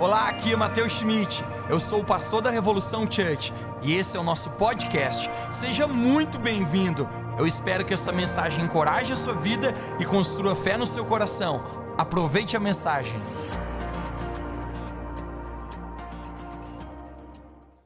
Olá, 0.00 0.30
aqui 0.30 0.50
é 0.50 0.56
Matheus 0.56 0.94
Schmidt. 0.94 1.44
Eu 1.68 1.78
sou 1.78 2.00
o 2.00 2.04
pastor 2.04 2.40
da 2.40 2.48
Revolução 2.48 3.02
Church 3.02 3.52
e 3.82 3.92
esse 3.92 4.16
é 4.16 4.20
o 4.20 4.22
nosso 4.22 4.48
podcast. 4.52 5.28
Seja 5.50 5.86
muito 5.86 6.38
bem-vindo. 6.38 7.06
Eu 7.38 7.46
espero 7.46 7.84
que 7.84 7.92
essa 7.92 8.10
mensagem 8.10 8.64
encoraje 8.64 9.12
a 9.12 9.16
sua 9.16 9.34
vida 9.34 9.74
e 10.00 10.06
construa 10.06 10.56
fé 10.56 10.78
no 10.78 10.86
seu 10.86 11.04
coração. 11.04 11.62
Aproveite 11.98 12.56
a 12.56 12.60
mensagem. 12.60 13.12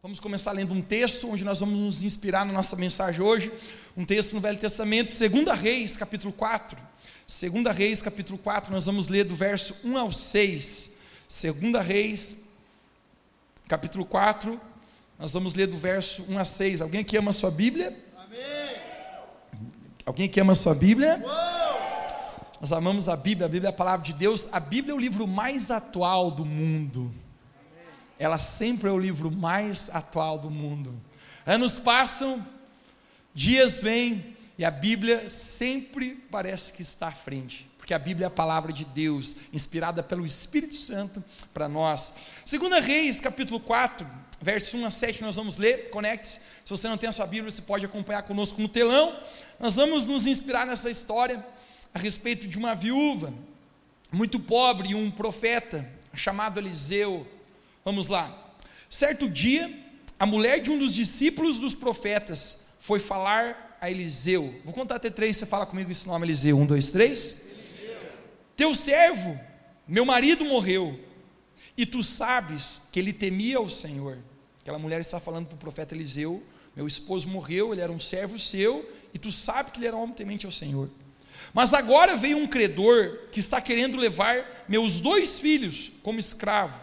Vamos 0.00 0.20
começar 0.20 0.52
lendo 0.52 0.72
um 0.72 0.80
texto 0.80 1.28
onde 1.28 1.42
nós 1.44 1.58
vamos 1.58 1.74
nos 1.74 2.04
inspirar 2.04 2.46
na 2.46 2.52
nossa 2.52 2.76
mensagem 2.76 3.22
hoje. 3.22 3.52
Um 3.96 4.04
texto 4.04 4.34
no 4.34 4.40
Velho 4.40 4.56
Testamento, 4.56 5.10
2 5.12 5.58
Reis, 5.58 5.96
capítulo 5.96 6.32
4. 6.32 6.78
2 7.26 7.76
Reis, 7.76 8.00
capítulo 8.00 8.38
4, 8.38 8.72
nós 8.72 8.86
vamos 8.86 9.08
ler 9.08 9.24
do 9.24 9.34
verso 9.34 9.74
1 9.82 9.98
ao 9.98 10.12
6. 10.12 10.93
Segunda 11.34 11.82
Reis, 11.82 12.44
capítulo 13.66 14.06
4, 14.06 14.58
nós 15.18 15.32
vamos 15.32 15.56
ler 15.56 15.66
do 15.66 15.76
verso 15.76 16.24
1 16.28 16.38
a 16.38 16.44
6. 16.44 16.80
Alguém 16.80 17.00
aqui 17.00 17.16
ama 17.16 17.30
a 17.30 17.34
sua 17.34 17.50
Bíblia? 17.50 17.92
Amém. 18.16 18.76
Alguém 20.06 20.26
aqui 20.26 20.38
ama 20.38 20.52
a 20.52 20.54
sua 20.54 20.76
Bíblia? 20.76 21.20
Uou. 21.20 22.50
Nós 22.60 22.72
amamos 22.72 23.08
a 23.08 23.16
Bíblia, 23.16 23.46
a 23.46 23.48
Bíblia 23.48 23.70
é 23.70 23.70
a 23.70 23.76
palavra 23.76 24.06
de 24.06 24.12
Deus. 24.12 24.48
A 24.52 24.60
Bíblia 24.60 24.92
é 24.92 24.94
o 24.94 24.98
livro 24.98 25.26
mais 25.26 25.72
atual 25.72 26.30
do 26.30 26.44
mundo. 26.44 27.12
Ela 28.16 28.38
sempre 28.38 28.88
é 28.88 28.92
o 28.92 28.98
livro 28.98 29.28
mais 29.28 29.90
atual 29.90 30.38
do 30.38 30.48
mundo. 30.48 30.94
Anos 31.44 31.80
passam, 31.80 32.46
dias 33.34 33.82
vêm, 33.82 34.36
e 34.56 34.64
a 34.64 34.70
Bíblia 34.70 35.28
sempre 35.28 36.14
parece 36.30 36.72
que 36.72 36.82
está 36.82 37.08
à 37.08 37.12
frente 37.12 37.73
porque 37.84 37.92
a 37.92 37.98
Bíblia 37.98 38.24
é 38.24 38.28
a 38.28 38.30
palavra 38.30 38.72
de 38.72 38.82
Deus, 38.82 39.36
inspirada 39.52 40.02
pelo 40.02 40.24
Espírito 40.24 40.74
Santo 40.74 41.22
para 41.52 41.68
nós. 41.68 42.14
Segunda 42.42 42.80
Reis, 42.80 43.20
capítulo 43.20 43.60
4, 43.60 44.06
verso 44.40 44.78
1 44.78 44.86
a 44.86 44.90
7, 44.90 45.20
nós 45.20 45.36
vamos 45.36 45.58
ler, 45.58 45.90
conecte-se. 45.90 46.40
Se 46.64 46.70
você 46.70 46.88
não 46.88 46.96
tem 46.96 47.10
a 47.10 47.12
sua 47.12 47.26
Bíblia, 47.26 47.52
você 47.52 47.60
pode 47.60 47.84
acompanhar 47.84 48.22
conosco 48.22 48.58
no 48.58 48.70
telão. 48.70 49.20
Nós 49.60 49.76
vamos 49.76 50.08
nos 50.08 50.26
inspirar 50.26 50.66
nessa 50.66 50.90
história 50.90 51.46
a 51.92 51.98
respeito 51.98 52.48
de 52.48 52.56
uma 52.56 52.74
viúva 52.74 53.34
muito 54.10 54.40
pobre 54.40 54.92
e 54.92 54.94
um 54.94 55.10
profeta 55.10 55.86
chamado 56.14 56.58
Eliseu. 56.58 57.26
Vamos 57.84 58.08
lá. 58.08 58.56
Certo 58.88 59.28
dia, 59.28 59.70
a 60.18 60.24
mulher 60.24 60.62
de 60.62 60.70
um 60.70 60.78
dos 60.78 60.94
discípulos 60.94 61.58
dos 61.58 61.74
profetas 61.74 62.68
foi 62.80 62.98
falar 62.98 63.76
a 63.78 63.90
Eliseu. 63.90 64.54
Vou 64.64 64.72
contar 64.72 64.94
até 64.96 65.10
três, 65.10 65.36
você 65.36 65.44
fala 65.44 65.66
comigo 65.66 65.92
esse 65.92 66.06
nome, 66.06 66.24
Eliseu. 66.24 66.58
Um, 66.58 66.64
dois, 66.64 66.90
três. 66.90 67.44
Teu 68.56 68.74
servo, 68.74 69.38
meu 69.86 70.04
marido 70.04 70.44
morreu, 70.44 70.98
e 71.76 71.84
tu 71.84 72.04
sabes 72.04 72.82
que 72.92 72.98
ele 72.98 73.12
temia 73.12 73.60
o 73.60 73.68
Senhor. 73.68 74.18
Aquela 74.60 74.78
mulher 74.78 75.00
está 75.00 75.18
falando 75.18 75.46
para 75.46 75.56
o 75.56 75.58
profeta 75.58 75.94
Eliseu: 75.94 76.42
Meu 76.74 76.86
esposo 76.86 77.28
morreu, 77.28 77.72
ele 77.72 77.80
era 77.80 77.92
um 77.92 78.00
servo 78.00 78.38
seu, 78.38 78.88
e 79.12 79.18
tu 79.18 79.32
sabes 79.32 79.72
que 79.72 79.78
ele 79.78 79.86
era 79.86 79.96
um 79.96 80.02
homem 80.02 80.14
temente 80.14 80.46
ao 80.46 80.52
Senhor. 80.52 80.88
Mas 81.52 81.74
agora 81.74 82.16
veio 82.16 82.38
um 82.38 82.46
credor 82.46 83.28
que 83.30 83.40
está 83.40 83.60
querendo 83.60 83.96
levar 83.96 84.64
meus 84.68 85.00
dois 85.00 85.38
filhos 85.38 85.92
como 86.02 86.18
escravo. 86.18 86.78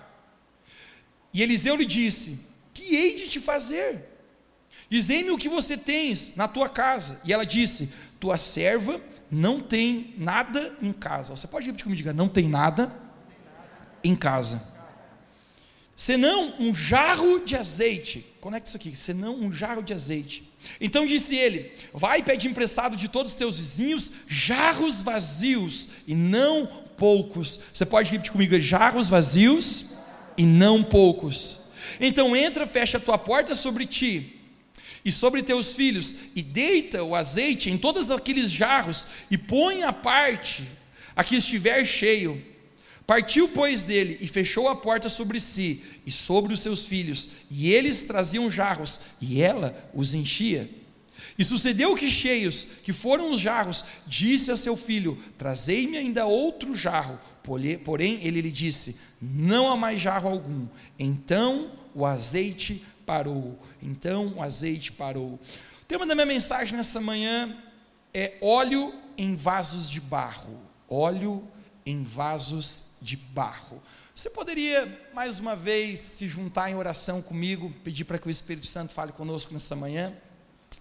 E 1.34 1.42
Eliseu 1.42 1.76
lhe 1.76 1.86
disse: 1.86 2.46
Que 2.74 2.96
hei 2.96 3.16
de 3.16 3.30
te 3.30 3.40
fazer? 3.40 4.10
Dizei-me 4.90 5.32
o 5.32 5.38
que 5.38 5.48
você 5.48 5.78
tens 5.78 6.36
na 6.36 6.48
tua 6.48 6.68
casa. 6.68 7.22
E 7.24 7.32
ela 7.32 7.46
disse: 7.46 7.94
Tua 8.20 8.38
serva 8.38 9.00
não 9.32 9.62
tem 9.62 10.14
nada 10.18 10.74
em 10.82 10.92
casa. 10.92 11.36
Você 11.36 11.48
pode 11.48 11.66
repetir 11.66 11.86
comigo, 11.86 11.98
diga, 11.98 12.12
não 12.12 12.28
tem 12.28 12.50
nada 12.50 12.94
em 14.04 14.14
casa. 14.14 14.62
Senão 15.96 16.54
um 16.60 16.74
jarro 16.74 17.40
de 17.40 17.56
azeite. 17.56 18.26
Conecta 18.42 18.68
isso 18.68 18.78
aqui, 18.78 18.96
senão 18.96 19.36
um 19.36 19.52
jarro 19.52 19.82
de 19.82 19.94
azeite. 19.94 20.52
Então 20.82 21.06
disse 21.06 21.36
ele: 21.36 21.72
Vai 21.94 22.20
e 22.20 22.24
pede 22.24 22.48
emprestado 22.48 22.98
de 22.98 23.08
todos 23.08 23.32
os 23.32 23.38
teus 23.38 23.58
vizinhos 23.58 24.12
jarros 24.28 25.02
vazios 25.02 25.90
e 26.06 26.14
não 26.14 26.66
poucos. 26.98 27.60
Você 27.72 27.86
pode 27.86 28.12
repetir 28.12 28.32
comigo: 28.32 28.60
jarros 28.60 29.08
vazios 29.08 29.92
e 30.36 30.46
não 30.46 30.84
poucos. 30.84 31.62
Então 32.00 32.36
entra, 32.36 32.68
fecha 32.68 32.98
a 32.98 33.02
tua 33.02 33.18
porta 33.18 33.56
sobre 33.56 33.86
ti 33.86 34.41
e 35.04 35.12
sobre 35.12 35.44
teus 35.44 35.74
filhos, 35.74 36.16
e 36.36 36.42
deita 36.42 37.04
o 37.04 37.16
azeite 37.16 37.70
em 37.70 37.78
todos 37.78 38.12
aqueles 38.12 38.52
jarros, 38.52 39.08
e 39.30 39.38
põe 39.38 39.84
a 39.84 39.94
parte 39.94 40.64
a 41.16 41.24
que 41.24 41.36
estiver 41.36 41.86
cheio. 41.86 42.42
Partiu, 43.06 43.50
pois, 43.50 43.84
dele, 43.84 44.18
e 44.22 44.28
fechou 44.28 44.70
a 44.70 44.76
porta 44.76 45.10
sobre 45.10 45.40
si 45.40 45.84
e 46.06 46.12
sobre 46.12 46.54
os 46.54 46.60
seus 46.60 46.86
filhos, 46.86 47.30
e 47.50 47.72
eles 47.72 48.04
traziam 48.04 48.50
jarros, 48.50 49.02
e 49.20 49.42
ela 49.42 49.90
os 49.94 50.14
enchia. 50.14 50.70
E 51.38 51.44
sucedeu 51.44 51.96
que, 51.96 52.10
cheios 52.12 52.68
que 52.84 52.94
foram 52.94 53.32
os 53.32 53.40
jarros, 53.40 53.84
disse 54.06 54.52
a 54.52 54.58
seu 54.58 54.76
filho: 54.76 55.18
Trazei-me 55.38 55.98
ainda 55.98 56.26
outro 56.26 56.76
jarro. 56.76 57.20
Porém, 57.84 58.20
ele 58.22 58.42
lhe 58.42 58.52
disse: 58.52 58.98
Não 59.22 59.70
há 59.70 59.76
mais 59.76 60.00
jarro 60.00 60.30
algum. 60.30 60.68
Então 61.00 61.72
o 61.94 62.06
azeite 62.06 62.84
parou. 63.06 63.60
Então 63.82 64.34
o 64.36 64.42
azeite 64.42 64.92
parou. 64.92 65.34
O 65.34 65.86
tema 65.88 66.06
da 66.06 66.16
minha 66.16 66.26
mensagem 66.26 66.76
nessa 66.78 67.02
manhã 67.02 67.56
é 68.14 68.38
óleo 68.42 68.94
em 69.18 69.36
vasos 69.36 69.90
de 69.90 70.00
barro. 70.00 70.60
Óleo 70.90 71.48
em 71.86 72.04
vasos 72.04 72.98
de 73.02 73.16
barro. 73.16 73.82
Você 74.14 74.30
poderia, 74.30 75.10
mais 75.14 75.40
uma 75.40 75.56
vez, 75.56 76.00
se 76.00 76.28
juntar 76.28 76.70
em 76.70 76.76
oração 76.76 77.22
comigo, 77.22 77.74
pedir 77.84 78.04
para 78.04 78.20
que 78.20 78.28
o 78.28 78.30
Espírito 78.30 78.68
Santo 78.68 78.94
fale 78.94 79.12
conosco 79.12 79.54
nessa 79.54 79.76
manhã? 79.76 80.14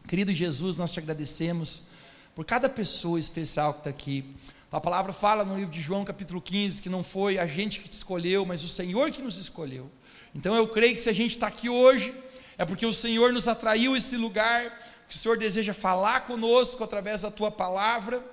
Querido 0.07 0.33
Jesus, 0.33 0.79
nós 0.79 0.93
te 0.93 0.99
agradecemos 0.99 1.89
por 2.35 2.45
cada 2.45 2.69
pessoa 2.69 3.19
especial 3.19 3.73
que 3.73 3.81
está 3.81 3.91
aqui. 3.91 4.37
A 4.71 4.81
palavra 4.81 5.13
fala 5.13 5.45
no 5.45 5.57
livro 5.57 5.73
de 5.73 5.81
João, 5.81 6.05
capítulo 6.05 6.41
15, 6.41 6.83
que 6.83 6.89
não 6.89 7.03
foi 7.03 7.39
a 7.39 7.47
gente 7.47 7.81
que 7.81 7.89
te 7.89 7.95
escolheu, 7.95 8.45
mas 8.45 8.63
o 8.63 8.69
Senhor 8.69 9.11
que 9.11 9.23
nos 9.23 9.37
escolheu. 9.37 9.91
Então 10.35 10.55
eu 10.55 10.69
creio 10.69 10.95
que 10.95 11.01
se 11.01 11.11
a 11.11 11.13
gente 11.13 11.33
está 11.33 11.47
aqui 11.47 11.69
hoje, 11.69 12.15
é 12.57 12.65
porque 12.65 12.87
o 12.87 12.93
Senhor 12.93 13.33
nos 13.33 13.49
atraiu 13.49 13.97
esse 13.97 14.17
lugar, 14.17 14.71
que 15.09 15.15
o 15.15 15.19
Senhor 15.19 15.37
deseja 15.37 15.75
falar 15.75 16.27
conosco 16.27 16.85
através 16.85 17.23
da 17.23 17.31
tua 17.31 17.51
palavra. 17.51 18.25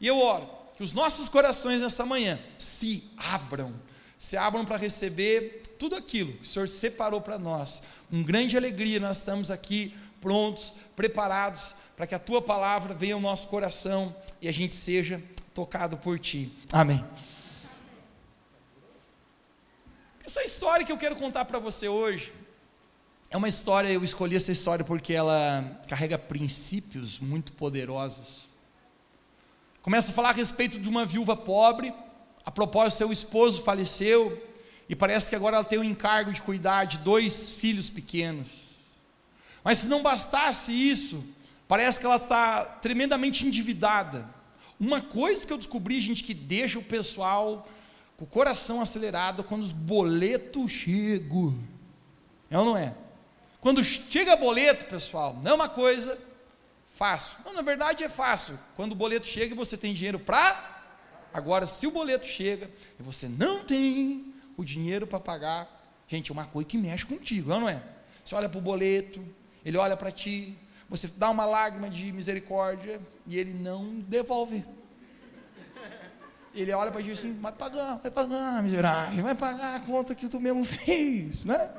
E 0.00 0.06
eu 0.06 0.18
oro 0.18 0.48
que 0.76 0.82
os 0.82 0.92
nossos 0.92 1.28
corações 1.28 1.80
nessa 1.80 2.04
manhã 2.04 2.38
se 2.58 3.10
abram, 3.16 3.74
se 4.18 4.36
abram 4.36 4.64
para 4.64 4.76
receber 4.76 5.62
tudo 5.78 5.96
aquilo 5.96 6.34
que 6.34 6.42
o 6.42 6.46
Senhor 6.46 6.68
separou 6.68 7.20
para 7.20 7.38
nós. 7.38 7.84
Com 8.10 8.22
grande 8.22 8.56
alegria 8.56 9.00
nós 9.00 9.18
estamos 9.18 9.50
aqui 9.50 9.94
prontos, 10.20 10.74
preparados 10.94 11.74
para 11.96 12.06
que 12.06 12.14
a 12.14 12.18
tua 12.18 12.42
palavra 12.42 12.94
venha 12.94 13.14
ao 13.14 13.20
nosso 13.20 13.48
coração 13.48 14.14
e 14.40 14.48
a 14.48 14.52
gente 14.52 14.74
seja 14.74 15.22
tocado 15.54 15.96
por 15.96 16.18
ti. 16.18 16.52
Amém. 16.70 17.02
Essa 20.26 20.42
história 20.42 20.84
que 20.84 20.90
eu 20.90 20.98
quero 20.98 21.14
contar 21.14 21.44
para 21.44 21.60
você 21.60 21.88
hoje 21.88 22.32
é 23.30 23.36
uma 23.36 23.46
história, 23.46 23.88
eu 23.88 24.02
escolhi 24.02 24.34
essa 24.34 24.50
história 24.50 24.84
porque 24.84 25.12
ela 25.12 25.80
carrega 25.86 26.18
princípios 26.18 27.20
muito 27.20 27.52
poderosos. 27.52 28.48
Começa 29.80 30.10
a 30.10 30.12
falar 30.12 30.30
a 30.30 30.32
respeito 30.32 30.80
de 30.80 30.88
uma 30.88 31.06
viúva 31.06 31.36
pobre, 31.36 31.94
a 32.44 32.50
propósito, 32.50 32.98
seu 32.98 33.12
esposo 33.12 33.62
faleceu, 33.62 34.44
e 34.88 34.96
parece 34.96 35.30
que 35.30 35.36
agora 35.36 35.58
ela 35.58 35.64
tem 35.64 35.78
o 35.78 35.84
encargo 35.84 36.32
de 36.32 36.42
cuidar 36.42 36.86
de 36.86 36.98
dois 36.98 37.52
filhos 37.52 37.88
pequenos. 37.88 38.48
Mas 39.62 39.78
se 39.78 39.88
não 39.88 40.02
bastasse 40.02 40.72
isso, 40.72 41.24
parece 41.68 42.00
que 42.00 42.04
ela 42.04 42.16
está 42.16 42.64
tremendamente 42.64 43.46
endividada. 43.46 44.28
Uma 44.78 45.00
coisa 45.00 45.46
que 45.46 45.52
eu 45.52 45.58
descobri, 45.58 46.00
gente, 46.00 46.24
que 46.24 46.34
deixa 46.34 46.80
o 46.80 46.82
pessoal 46.82 47.68
com 48.16 48.24
o 48.24 48.28
coração 48.28 48.80
acelerado 48.80 49.44
quando 49.44 49.62
os 49.62 49.72
boletos 49.72 50.70
chegam. 50.70 51.58
É 52.50 52.58
ou 52.58 52.64
não 52.64 52.76
é? 52.76 52.94
Quando 53.60 53.82
chega 53.82 54.36
boleto, 54.36 54.84
pessoal, 54.86 55.38
não 55.42 55.50
é 55.50 55.54
uma 55.54 55.68
coisa 55.68 56.18
fácil. 56.94 57.36
Não, 57.44 57.52
na 57.52 57.62
verdade 57.62 58.04
é 58.04 58.08
fácil. 58.08 58.58
Quando 58.74 58.92
o 58.92 58.94
boleto 58.96 59.26
chega 59.26 59.54
e 59.54 59.56
você 59.56 59.76
tem 59.76 59.92
dinheiro 59.92 60.18
para. 60.18 60.74
Agora, 61.32 61.66
se 61.66 61.86
o 61.86 61.90
boleto 61.90 62.26
chega 62.26 62.70
e 62.98 63.02
você 63.02 63.28
não 63.28 63.64
tem 63.64 64.32
o 64.56 64.64
dinheiro 64.64 65.06
para 65.06 65.20
pagar, 65.20 65.68
gente, 66.08 66.30
é 66.30 66.32
uma 66.32 66.46
coisa 66.46 66.68
que 66.68 66.78
mexe 66.78 67.04
contigo, 67.04 67.52
é 67.52 67.58
não 67.58 67.68
é? 67.68 67.82
Você 68.24 68.34
olha 68.34 68.48
para 68.48 68.58
o 68.58 68.62
boleto, 68.62 69.22
ele 69.64 69.76
olha 69.76 69.96
para 69.96 70.10
ti, 70.10 70.56
você 70.88 71.08
dá 71.08 71.28
uma 71.28 71.44
lágrima 71.44 71.90
de 71.90 72.10
misericórdia 72.12 73.00
e 73.26 73.36
ele 73.36 73.52
não 73.52 74.00
devolve. 74.00 74.64
Ele 76.56 76.72
olha 76.72 76.90
para 76.90 77.02
ti 77.02 77.10
assim, 77.10 77.38
vai 77.40 77.52
pagar, 77.52 77.98
vai 77.98 78.10
pagar, 78.10 78.62
miserável, 78.62 79.22
vai 79.22 79.34
pagar 79.34 79.76
a 79.76 79.80
conta 79.80 80.14
que 80.14 80.28
tu 80.28 80.40
mesmo 80.40 80.64
fez, 80.66 81.44
né? 81.44 81.70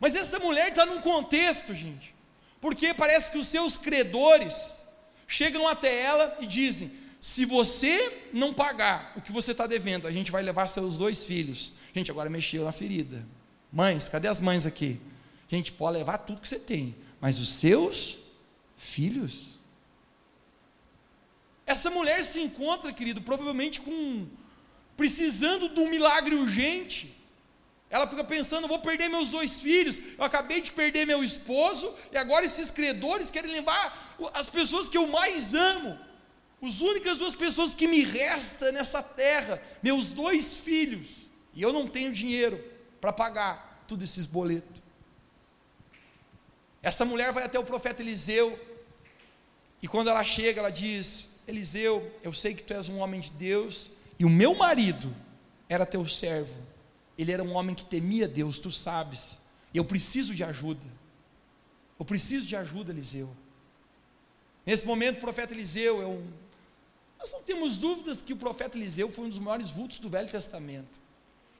Mas 0.00 0.16
essa 0.16 0.38
mulher 0.38 0.68
está 0.68 0.84
num 0.84 1.00
contexto, 1.00 1.74
gente, 1.74 2.14
porque 2.60 2.92
parece 2.92 3.30
que 3.30 3.38
os 3.38 3.46
seus 3.46 3.78
credores 3.78 4.88
chegam 5.28 5.68
até 5.68 6.02
ela 6.02 6.36
e 6.40 6.46
dizem: 6.46 6.90
se 7.20 7.44
você 7.44 8.28
não 8.32 8.52
pagar 8.52 9.12
o 9.14 9.20
que 9.20 9.30
você 9.30 9.52
está 9.52 9.66
devendo, 9.66 10.08
a 10.08 10.10
gente 10.10 10.32
vai 10.32 10.42
levar 10.42 10.66
seus 10.66 10.96
dois 10.96 11.24
filhos 11.24 11.74
Gente, 11.94 12.10
agora 12.10 12.30
mexeu 12.30 12.64
na 12.64 12.72
ferida. 12.72 13.26
Mães, 13.70 14.08
cadê 14.08 14.26
as 14.26 14.40
mães 14.40 14.66
aqui? 14.66 14.98
Gente, 15.48 15.70
pode 15.72 15.98
levar 15.98 16.18
tudo 16.18 16.40
que 16.40 16.48
você 16.48 16.58
tem, 16.58 16.96
mas 17.20 17.38
os 17.38 17.48
seus 17.50 18.18
filhos. 18.76 19.51
Essa 21.66 21.90
mulher 21.90 22.24
se 22.24 22.40
encontra, 22.40 22.92
querido, 22.92 23.22
provavelmente 23.22 23.80
com 23.80 24.28
precisando 24.96 25.68
de 25.68 25.80
um 25.80 25.88
milagre 25.88 26.34
urgente. 26.34 27.16
Ela 27.88 28.08
fica 28.08 28.24
pensando: 28.24 28.68
vou 28.68 28.78
perder 28.78 29.08
meus 29.08 29.28
dois 29.28 29.60
filhos, 29.60 30.00
eu 30.18 30.24
acabei 30.24 30.60
de 30.60 30.72
perder 30.72 31.06
meu 31.06 31.22
esposo, 31.22 31.94
e 32.10 32.16
agora 32.16 32.44
esses 32.44 32.70
credores 32.70 33.30
querem 33.30 33.52
levar 33.52 34.16
as 34.32 34.48
pessoas 34.48 34.88
que 34.88 34.96
eu 34.96 35.06
mais 35.06 35.54
amo, 35.54 35.98
as 36.62 36.80
únicas 36.80 37.18
duas 37.18 37.34
pessoas 37.34 37.74
que 37.74 37.86
me 37.86 38.02
restam 38.02 38.72
nessa 38.72 39.02
terra, 39.02 39.62
meus 39.82 40.10
dois 40.10 40.56
filhos, 40.56 41.08
e 41.54 41.60
eu 41.60 41.72
não 41.72 41.86
tenho 41.86 42.12
dinheiro 42.12 42.62
para 43.00 43.12
pagar 43.12 43.84
todos 43.86 44.08
esses 44.08 44.26
boletos. 44.26 44.80
Essa 46.82 47.04
mulher 47.04 47.30
vai 47.32 47.44
até 47.44 47.58
o 47.58 47.64
profeta 47.64 48.02
Eliseu, 48.02 48.58
e 49.82 49.88
quando 49.88 50.08
ela 50.08 50.24
chega, 50.24 50.60
ela 50.60 50.70
diz: 50.70 51.31
Eliseu, 51.46 52.10
eu 52.22 52.32
sei 52.32 52.54
que 52.54 52.62
tu 52.62 52.72
és 52.72 52.88
um 52.88 52.98
homem 52.98 53.20
de 53.20 53.30
Deus, 53.32 53.90
e 54.18 54.24
o 54.24 54.30
meu 54.30 54.54
marido 54.54 55.14
era 55.68 55.84
teu 55.84 56.06
servo 56.06 56.72
ele 57.16 57.32
era 57.32 57.42
um 57.42 57.52
homem 57.54 57.74
que 57.74 57.84
temia 57.84 58.26
Deus, 58.26 58.58
tu 58.58 58.72
sabes. 58.72 59.38
Eu 59.72 59.84
preciso 59.84 60.34
de 60.34 60.42
ajuda. 60.42 60.84
Eu 61.98 62.04
preciso 62.04 62.46
de 62.46 62.56
ajuda, 62.56 62.90
Eliseu. 62.90 63.30
Nesse 64.64 64.86
momento, 64.86 65.18
o 65.18 65.20
profeta 65.20 65.52
Eliseu 65.52 66.02
é 66.02 66.06
um. 66.06 66.26
Nós 67.18 67.32
não 67.32 67.42
temos 67.42 67.76
dúvidas 67.76 68.22
que 68.22 68.32
o 68.32 68.36
profeta 68.36 68.76
Eliseu 68.76 69.10
foi 69.10 69.26
um 69.26 69.28
dos 69.28 69.38
maiores 69.38 69.70
vultos 69.70 69.98
do 69.98 70.08
Velho 70.08 70.28
Testamento. 70.28 71.00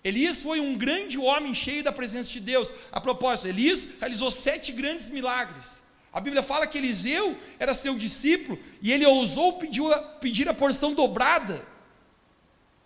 Elias 0.02 0.43
foi 0.43 0.58
um 0.58 0.76
grande 0.76 1.17
homem 1.17 1.55
cheio 1.55 1.84
da 1.84 1.93
presença 1.93 2.31
de 2.31 2.40
Deus. 2.40 2.75
A 2.90 3.00
propósito, 3.00 3.46
Elias 3.46 4.00
realizou 4.00 4.31
sete 4.31 4.73
grandes 4.73 5.11
milagres. 5.11 5.81
A 6.12 6.20
Bíblia 6.20 6.42
fala 6.42 6.66
que 6.66 6.76
Eliseu 6.76 7.40
era 7.58 7.72
seu 7.72 7.96
discípulo 7.96 8.58
e 8.82 8.92
ele 8.92 9.06
ousou 9.06 9.58
pedir 9.58 9.90
a, 9.92 9.98
pedir 9.98 10.48
a 10.48 10.52
porção 10.52 10.92
dobrada 10.92 11.66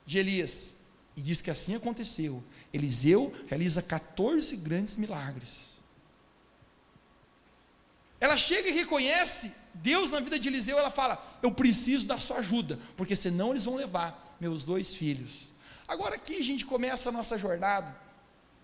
de 0.06 0.18
Elias. 0.18 0.84
E 1.16 1.20
diz 1.20 1.42
que 1.42 1.50
assim 1.50 1.74
aconteceu. 1.74 2.42
Eliseu 2.72 3.34
realiza 3.48 3.82
14 3.82 4.56
grandes 4.58 4.96
milagres. 4.96 5.66
Ela 8.20 8.36
chega 8.36 8.68
e 8.68 8.72
reconhece 8.72 9.52
Deus 9.74 10.12
na 10.12 10.20
vida 10.20 10.38
de 10.38 10.48
Eliseu, 10.48 10.78
ela 10.78 10.90
fala: 10.90 11.38
Eu 11.42 11.50
preciso 11.50 12.06
da 12.06 12.18
sua 12.18 12.38
ajuda, 12.38 12.78
porque 12.96 13.16
senão 13.16 13.50
eles 13.50 13.64
vão 13.64 13.74
levar 13.74 14.36
meus 14.40 14.62
dois 14.62 14.94
filhos. 14.94 15.52
Agora 15.86 16.14
aqui 16.14 16.36
a 16.36 16.42
gente 16.42 16.64
começa 16.64 17.08
a 17.08 17.12
nossa 17.12 17.36
jornada, 17.36 17.94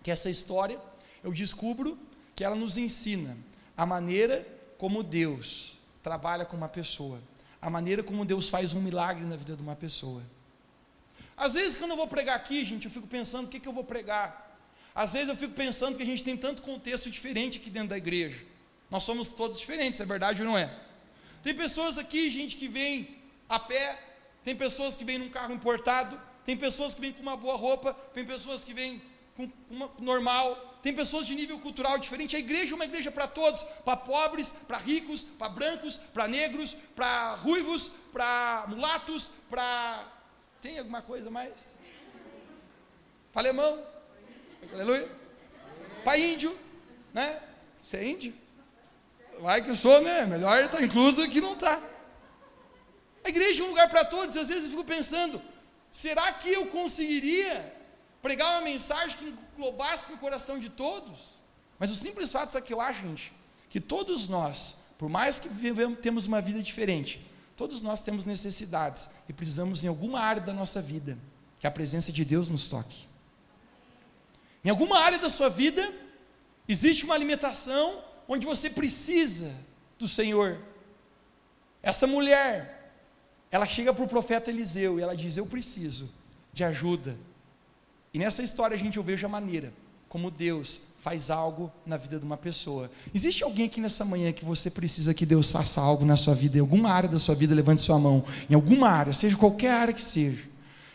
que 0.01 0.09
essa 0.09 0.29
história 0.29 0.79
eu 1.23 1.31
descubro 1.31 1.97
que 2.35 2.43
ela 2.43 2.55
nos 2.55 2.77
ensina 2.77 3.37
a 3.75 3.85
maneira 3.85 4.47
como 4.77 5.03
Deus 5.03 5.77
trabalha 6.01 6.45
com 6.45 6.55
uma 6.57 6.69
pessoa, 6.69 7.21
a 7.61 7.69
maneira 7.69 8.03
como 8.03 8.25
Deus 8.25 8.49
faz 8.49 8.73
um 8.73 8.81
milagre 8.81 9.23
na 9.23 9.35
vida 9.35 9.55
de 9.55 9.61
uma 9.61 9.75
pessoa. 9.75 10.21
Às 11.35 11.53
vezes, 11.55 11.77
quando 11.77 11.91
eu 11.91 11.97
vou 11.97 12.07
pregar 12.07 12.35
aqui, 12.35 12.63
gente, 12.63 12.85
eu 12.85 12.91
fico 12.91 13.07
pensando 13.07 13.45
o 13.45 13.49
que, 13.49 13.59
que 13.59 13.67
eu 13.67 13.73
vou 13.73 13.83
pregar. 13.83 14.57
Às 14.93 15.13
vezes 15.13 15.29
eu 15.29 15.35
fico 15.35 15.53
pensando 15.53 15.97
que 15.97 16.03
a 16.03 16.05
gente 16.05 16.23
tem 16.23 16.37
tanto 16.37 16.61
contexto 16.61 17.09
diferente 17.09 17.57
aqui 17.57 17.69
dentro 17.69 17.89
da 17.89 17.97
igreja. 17.97 18.37
Nós 18.91 19.03
somos 19.03 19.29
todos 19.33 19.59
diferentes, 19.59 19.99
é 19.99 20.05
verdade 20.05 20.41
ou 20.41 20.47
não 20.47 20.57
é? 20.57 20.71
Tem 21.41 21.55
pessoas 21.55 21.97
aqui, 21.97 22.29
gente, 22.29 22.55
que 22.57 22.67
vem 22.67 23.17
a 23.49 23.59
pé, 23.59 23.99
tem 24.43 24.55
pessoas 24.55 24.95
que 24.95 25.03
vêm 25.03 25.17
num 25.17 25.29
carro 25.29 25.53
importado, 25.53 26.19
tem 26.45 26.55
pessoas 26.55 26.93
que 26.93 27.01
vêm 27.01 27.11
com 27.11 27.21
uma 27.21 27.35
boa 27.35 27.55
roupa, 27.55 27.93
tem 28.13 28.23
pessoas 28.23 28.63
que 28.63 28.73
vêm 28.73 29.01
com 29.35 29.49
uma 29.69 29.89
normal, 29.99 30.79
tem 30.83 30.93
pessoas 30.93 31.25
de 31.25 31.33
nível 31.33 31.59
cultural 31.59 31.97
diferente. 31.97 32.35
A 32.35 32.39
igreja 32.39 32.73
é 32.73 32.75
uma 32.75 32.85
igreja 32.85 33.11
para 33.11 33.27
todos, 33.27 33.63
para 33.85 33.97
pobres, 33.97 34.51
para 34.51 34.77
ricos, 34.77 35.23
para 35.23 35.49
brancos, 35.49 35.97
para 35.97 36.27
negros, 36.27 36.75
para 36.95 37.35
ruivos, 37.35 37.89
para 38.11 38.65
mulatos, 38.67 39.31
para 39.49 40.05
tem 40.61 40.79
alguma 40.79 41.01
coisa 41.01 41.29
mais? 41.29 41.77
Para 43.33 43.41
alemão? 43.41 43.85
Aleluia. 44.71 45.11
Para 46.05 46.17
índio, 46.17 46.57
né? 47.13 47.41
Você 47.81 47.97
é 47.97 48.07
índio? 48.07 48.33
Vai 49.39 49.61
que 49.61 49.69
eu 49.69 49.75
sou, 49.75 50.01
né? 50.01 50.25
Melhor 50.25 50.63
estar 50.63 50.77
tá 50.77 50.83
incluso 50.83 51.27
que 51.29 51.41
não 51.41 51.53
está. 51.53 51.81
A 53.25 53.29
igreja 53.29 53.61
é 53.61 53.65
um 53.65 53.69
lugar 53.69 53.89
para 53.89 54.05
todos. 54.05 54.37
Às 54.37 54.47
vezes 54.47 54.65
eu 54.65 54.69
fico 54.69 54.85
pensando: 54.85 55.41
será 55.91 56.31
que 56.31 56.49
eu 56.53 56.67
conseguiria 56.67 57.72
pregar 58.23 58.53
uma 58.53 58.61
mensagem 58.61 59.15
que 59.15 59.35
englobasse 59.55 60.11
no 60.11 60.17
coração 60.17 60.57
de 60.57 60.69
todos? 60.69 61.39
Mas 61.77 61.91
o 61.91 61.95
simples 61.95 62.31
fato, 62.31 62.51
sabe 62.51 62.65
que 62.65 62.73
eu 62.73 62.81
acho, 62.81 63.01
gente? 63.03 63.31
Que 63.69 63.79
todos 63.79 64.27
nós, 64.27 64.77
por 64.97 65.09
mais 65.09 65.37
que 65.39 65.47
vivemos, 65.47 65.99
temos 65.99 66.25
uma 66.25 66.41
vida 66.41 66.63
diferente, 66.63 67.23
Todos 67.55 67.81
nós 67.81 68.01
temos 68.01 68.25
necessidades 68.25 69.07
e 69.29 69.33
precisamos, 69.33 69.83
em 69.83 69.87
alguma 69.87 70.19
área 70.19 70.41
da 70.41 70.53
nossa 70.53 70.81
vida, 70.81 71.17
que 71.59 71.67
a 71.67 71.71
presença 71.71 72.11
de 72.11 72.25
Deus 72.25 72.49
nos 72.49 72.67
toque. 72.67 73.05
Em 74.65 74.69
alguma 74.69 74.99
área 74.99 75.19
da 75.19 75.29
sua 75.29 75.49
vida, 75.49 75.93
existe 76.67 77.05
uma 77.05 77.13
alimentação 77.13 78.03
onde 78.27 78.45
você 78.45 78.69
precisa 78.69 79.53
do 79.99 80.07
Senhor. 80.07 80.59
Essa 81.81 82.07
mulher, 82.07 82.91
ela 83.51 83.67
chega 83.67 83.93
para 83.93 84.03
o 84.03 84.07
profeta 84.07 84.49
Eliseu 84.49 84.97
e 84.97 85.03
ela 85.03 85.15
diz: 85.15 85.37
Eu 85.37 85.45
preciso 85.45 86.09
de 86.51 86.63
ajuda. 86.63 87.17
E 88.13 88.19
nessa 88.19 88.43
história 88.43 88.75
a 88.75 88.77
gente 88.77 88.97
eu 88.97 89.03
vejo 89.03 89.25
a 89.25 89.29
maneira 89.29 89.73
como 90.07 90.29
Deus 90.29 90.81
faz 91.01 91.31
algo 91.31 91.71
na 91.83 91.97
vida 91.97 92.19
de 92.19 92.23
uma 92.23 92.37
pessoa. 92.37 92.91
Existe 93.11 93.43
alguém 93.43 93.65
aqui 93.65 93.81
nessa 93.81 94.05
manhã 94.05 94.31
que 94.31 94.45
você 94.45 94.69
precisa 94.69 95.11
que 95.11 95.25
Deus 95.25 95.49
faça 95.49 95.81
algo 95.81 96.05
na 96.05 96.15
sua 96.15 96.35
vida, 96.35 96.57
em 96.57 96.61
alguma 96.61 96.91
área 96.91 97.09
da 97.09 97.17
sua 97.17 97.33
vida, 97.33 97.55
levante 97.55 97.81
sua 97.81 97.97
mão, 97.97 98.23
em 98.47 98.53
alguma 98.53 98.87
área, 98.87 99.11
seja 99.11 99.35
qualquer 99.35 99.71
área 99.71 99.91
que 99.91 100.01
seja. 100.01 100.43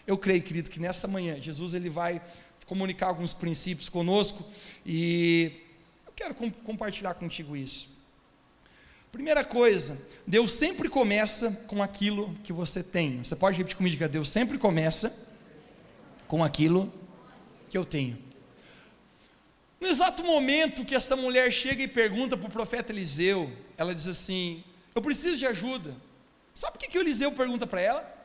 Eu 0.07 0.17
creio, 0.17 0.41
querido, 0.41 0.71
que 0.71 0.79
nessa 0.79 1.09
manhã 1.09 1.37
Jesus 1.41 1.75
ele 1.75 1.91
vai 1.91 2.23
comunicar 2.65 3.09
alguns 3.09 3.33
princípios 3.33 3.89
conosco 3.89 4.49
e 4.87 5.51
eu 6.07 6.13
quero 6.15 6.37
com, 6.37 6.49
compartilhar 6.53 7.15
contigo 7.15 7.57
isso. 7.57 7.91
Primeira 9.11 9.45
coisa, 9.45 10.01
Deus 10.25 10.53
sempre 10.53 10.89
começa 10.89 11.51
com 11.67 11.83
aquilo 11.83 12.33
que 12.45 12.53
você 12.53 12.85
tem. 12.85 13.25
Você 13.25 13.35
pode 13.35 13.59
repetir 13.59 13.77
comigo, 13.77 14.09
Deus 14.09 14.29
sempre 14.29 14.59
começa 14.59 15.27
com 16.29 16.45
aquilo 16.45 16.93
que 17.69 17.77
eu 17.77 17.85
tenho. 17.85 18.23
No 19.81 19.87
exato 19.87 20.25
momento 20.25 20.85
que 20.85 20.95
essa 20.95 21.15
mulher 21.15 21.53
chega 21.53 21.83
e 21.83 21.89
pergunta 21.89 22.37
para 22.37 22.49
o 22.49 22.51
profeta 22.51 22.93
Eliseu, 22.93 23.53
ela 23.77 23.95
diz 23.95 24.09
assim: 24.09 24.65
Eu 24.95 25.01
preciso 25.01 25.39
de 25.39 25.47
ajuda. 25.47 25.97
Sabe 26.53 26.77
o 26.77 26.81
que, 26.81 26.89
que 26.89 26.99
o 26.99 27.01
Eliseu 27.01 27.31
pergunta 27.33 27.67
para 27.67 27.81
ela? 27.81 28.19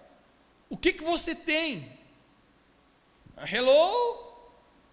O 0.70 0.76
que, 0.76 0.94
que 0.94 1.04
você 1.04 1.36
tem? 1.36 1.92
Hello? 3.38 4.34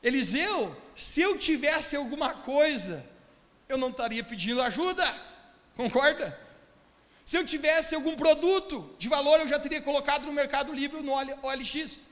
Eliseu, 0.03 0.77
se 0.95 1.23
eu 1.23 1.39
tivesse 1.39 1.97
alguma 1.97 2.35
coisa, 2.35 3.07
eu 3.69 3.79
não 3.79 3.91
estaria 3.91 4.25
pedindo 4.25 4.61
ajuda, 4.61 5.05
concorda? 5.77 6.39
Se 7.25 7.39
eu 7.39 7.47
tivesse 7.47 7.95
algum 7.95 8.17
produto 8.17 8.95
de 8.99 9.09
valor, 9.09 9.41
eu 9.41 9.49
já 9.49 9.59
teria 9.59 9.81
colocado 9.81 10.27
no 10.27 10.33
Mercado 10.33 10.73
Livre 10.73 11.01
no 11.01 11.13
OLX 11.13 12.09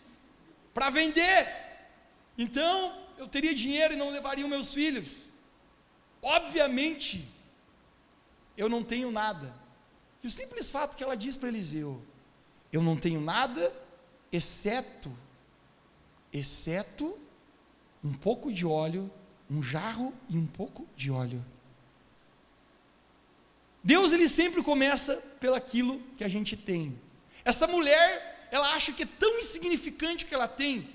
para 0.73 0.91
vender. 0.91 1.68
Então, 2.39 2.97
eu 3.19 3.27
teria 3.27 3.53
dinheiro 3.53 3.95
e 3.95 3.97
não 3.97 4.11
levaria 4.11 4.45
os 4.45 4.51
meus 4.51 4.73
filhos. 4.73 5.09
Obviamente, 6.23 7.29
eu 8.57 8.69
não 8.69 8.85
tenho 8.85 9.11
nada. 9.11 9.53
E 10.23 10.29
o 10.29 10.31
simples 10.31 10.71
fato 10.71 10.97
que 10.97 11.03
ela 11.03 11.17
diz 11.17 11.37
para 11.37 11.49
Eliseu: 11.49 12.01
Eu 12.73 12.81
não 12.81 12.97
tenho 12.97 13.21
nada, 13.21 13.75
exceto, 14.31 15.13
exceto 16.33 17.19
um 18.05 18.13
pouco 18.13 18.53
de 18.53 18.65
óleo, 18.65 19.11
um 19.51 19.61
jarro 19.61 20.15
e 20.29 20.39
um 20.39 20.47
pouco 20.47 20.87
de 20.97 21.11
óleo. 21.11 21.45
Deus 23.83 24.13
ele 24.13 24.29
sempre 24.29 24.63
começa 24.63 25.17
pelaquilo 25.41 26.01
que 26.17 26.23
a 26.23 26.29
gente 26.29 26.57
tem. 26.57 26.99
Essa 27.45 27.67
mulher, 27.67 28.49
ela 28.51 28.75
acha 28.75 28.93
que 28.93 29.05
é 29.05 29.09
tão 29.19 29.39
insignificante 29.39 30.25
o 30.25 30.29
que 30.29 30.35
ela 30.35 30.49
tem, 30.49 30.89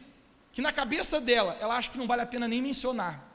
que 0.54 0.62
na 0.62 0.72
cabeça 0.72 1.20
dela, 1.20 1.58
ela 1.60 1.76
acha 1.76 1.90
que 1.90 1.98
não 1.98 2.08
vale 2.08 2.22
a 2.22 2.26
pena 2.26 2.48
nem 2.48 2.62
mencionar. 2.62 3.28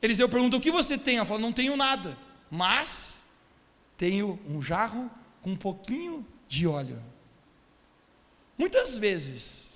Eliseu 0.00 0.28
pergunta: 0.28 0.56
O 0.56 0.60
que 0.60 0.70
você 0.70 0.98
tem? 0.98 1.18
Ela 1.18 1.26
fala: 1.26 1.40
Não 1.40 1.52
tenho 1.52 1.76
nada, 1.76 2.18
mas 2.50 3.22
tenho 3.96 4.40
um 4.48 4.62
jarro 4.62 5.10
com 5.42 5.50
um 5.50 5.56
pouquinho 5.56 6.26
de 6.48 6.66
óleo. 6.66 7.00
Muitas 8.58 8.98
vezes, 8.98 9.70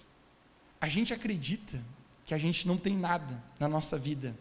a 0.81 0.89
gente 0.89 1.13
acredita 1.13 1.81
que 2.25 2.35
a 2.35 2.39
gente 2.39 2.67
não 2.67 2.77
tem 2.77 2.97
nada 2.97 3.43
na 3.59 3.69
nossa 3.69 3.99
vida. 3.99 4.37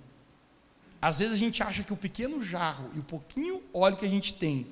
Às 1.01 1.19
vezes 1.19 1.35
a 1.35 1.37
gente 1.37 1.61
acha 1.61 1.83
que 1.83 1.93
o 1.93 1.97
pequeno 1.97 2.41
jarro 2.41 2.89
e 2.95 2.99
o 2.99 3.03
pouquinho 3.03 3.61
óleo 3.73 3.97
que 3.97 4.05
a 4.05 4.09
gente 4.09 4.33
tem 4.33 4.65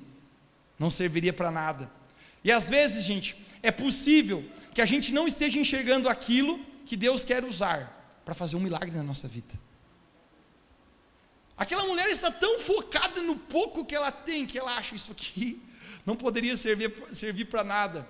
não 0.78 0.90
serviria 0.90 1.32
para 1.32 1.50
nada. 1.50 1.90
E 2.42 2.50
às 2.50 2.68
vezes, 2.68 3.04
gente, 3.04 3.36
é 3.62 3.70
possível 3.70 4.44
que 4.74 4.82
a 4.82 4.86
gente 4.86 5.12
não 5.12 5.26
esteja 5.26 5.58
enxergando 5.58 6.08
aquilo 6.08 6.58
que 6.84 6.96
Deus 6.96 7.24
quer 7.24 7.44
usar 7.44 8.20
para 8.24 8.34
fazer 8.34 8.56
um 8.56 8.60
milagre 8.60 8.90
na 8.90 9.02
nossa 9.02 9.28
vida. 9.28 9.54
Aquela 11.56 11.84
mulher 11.84 12.10
está 12.10 12.30
tão 12.30 12.58
focada 12.60 13.22
no 13.22 13.36
pouco 13.36 13.84
que 13.84 13.94
ela 13.94 14.10
tem, 14.10 14.44
que 14.44 14.58
ela 14.58 14.76
acha 14.76 14.94
isso 14.94 15.12
aqui 15.12 15.62
não 16.04 16.16
poderia 16.16 16.56
servir, 16.56 16.92
servir 17.12 17.46
para 17.46 17.64
nada. 17.64 18.06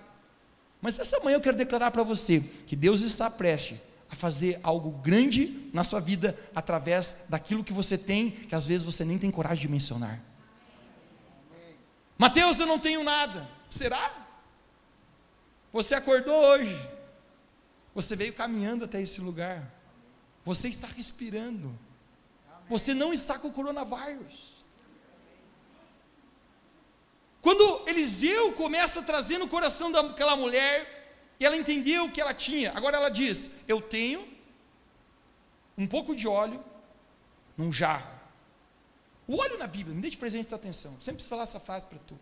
Mas 0.80 0.98
essa 0.98 1.20
manhã 1.20 1.36
eu 1.36 1.40
quero 1.40 1.56
declarar 1.56 1.90
para 1.90 2.02
você 2.02 2.40
que 2.66 2.76
Deus 2.76 3.00
está 3.00 3.30
prestes 3.30 3.78
a 4.10 4.16
fazer 4.16 4.60
algo 4.62 4.90
grande 4.90 5.70
na 5.72 5.82
sua 5.84 6.00
vida 6.00 6.38
através 6.54 7.26
daquilo 7.28 7.64
que 7.64 7.72
você 7.72 7.96
tem, 7.96 8.30
que 8.30 8.54
às 8.54 8.66
vezes 8.66 8.84
você 8.84 9.04
nem 9.04 9.18
tem 9.18 9.30
coragem 9.30 9.62
de 9.62 9.68
mencionar. 9.68 10.20
Mateus, 12.18 12.60
eu 12.60 12.66
não 12.66 12.78
tenho 12.78 13.02
nada. 13.02 13.48
Será? 13.70 14.23
Você 15.74 15.96
acordou 15.96 16.36
hoje. 16.36 16.76
Você 17.96 18.14
veio 18.14 18.32
caminhando 18.32 18.84
até 18.84 19.02
esse 19.02 19.20
lugar. 19.20 19.68
Você 20.44 20.68
está 20.68 20.86
respirando. 20.86 21.76
Você 22.68 22.94
não 22.94 23.12
está 23.12 23.40
com 23.40 23.48
o 23.48 23.52
coronavírus. 23.52 24.54
Quando 27.42 27.88
Eliseu 27.88 28.52
começa 28.52 29.00
a 29.00 29.02
trazer 29.02 29.36
no 29.36 29.48
coração 29.48 29.90
daquela 29.90 30.36
mulher, 30.36 30.76
e 31.40 31.44
ela 31.44 31.56
entendeu 31.56 32.04
o 32.04 32.12
que 32.12 32.20
ela 32.20 32.32
tinha, 32.32 32.70
agora 32.72 32.96
ela 32.96 33.08
diz: 33.08 33.64
Eu 33.66 33.80
tenho 33.82 34.28
um 35.76 35.88
pouco 35.88 36.14
de 36.14 36.28
óleo 36.28 36.64
num 37.56 37.72
jarro. 37.72 38.14
O 39.26 39.40
óleo 39.40 39.58
na 39.58 39.66
Bíblia, 39.66 39.92
me 39.92 40.00
deixe 40.00 40.16
presente 40.16 40.50
da 40.50 40.56
atenção, 40.56 40.92
sempre 40.92 41.14
preciso 41.14 41.30
falar 41.30 41.42
essa 41.42 41.58
frase 41.58 41.84
para 41.84 41.98
tu. 42.06 42.16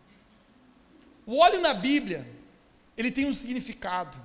O 1.23 1.37
óleo 1.37 1.61
na 1.61 1.75
Bíblia, 1.75 2.27
ele 2.97 3.11
tem 3.11 3.25
um 3.25 3.33
significado. 3.33 4.17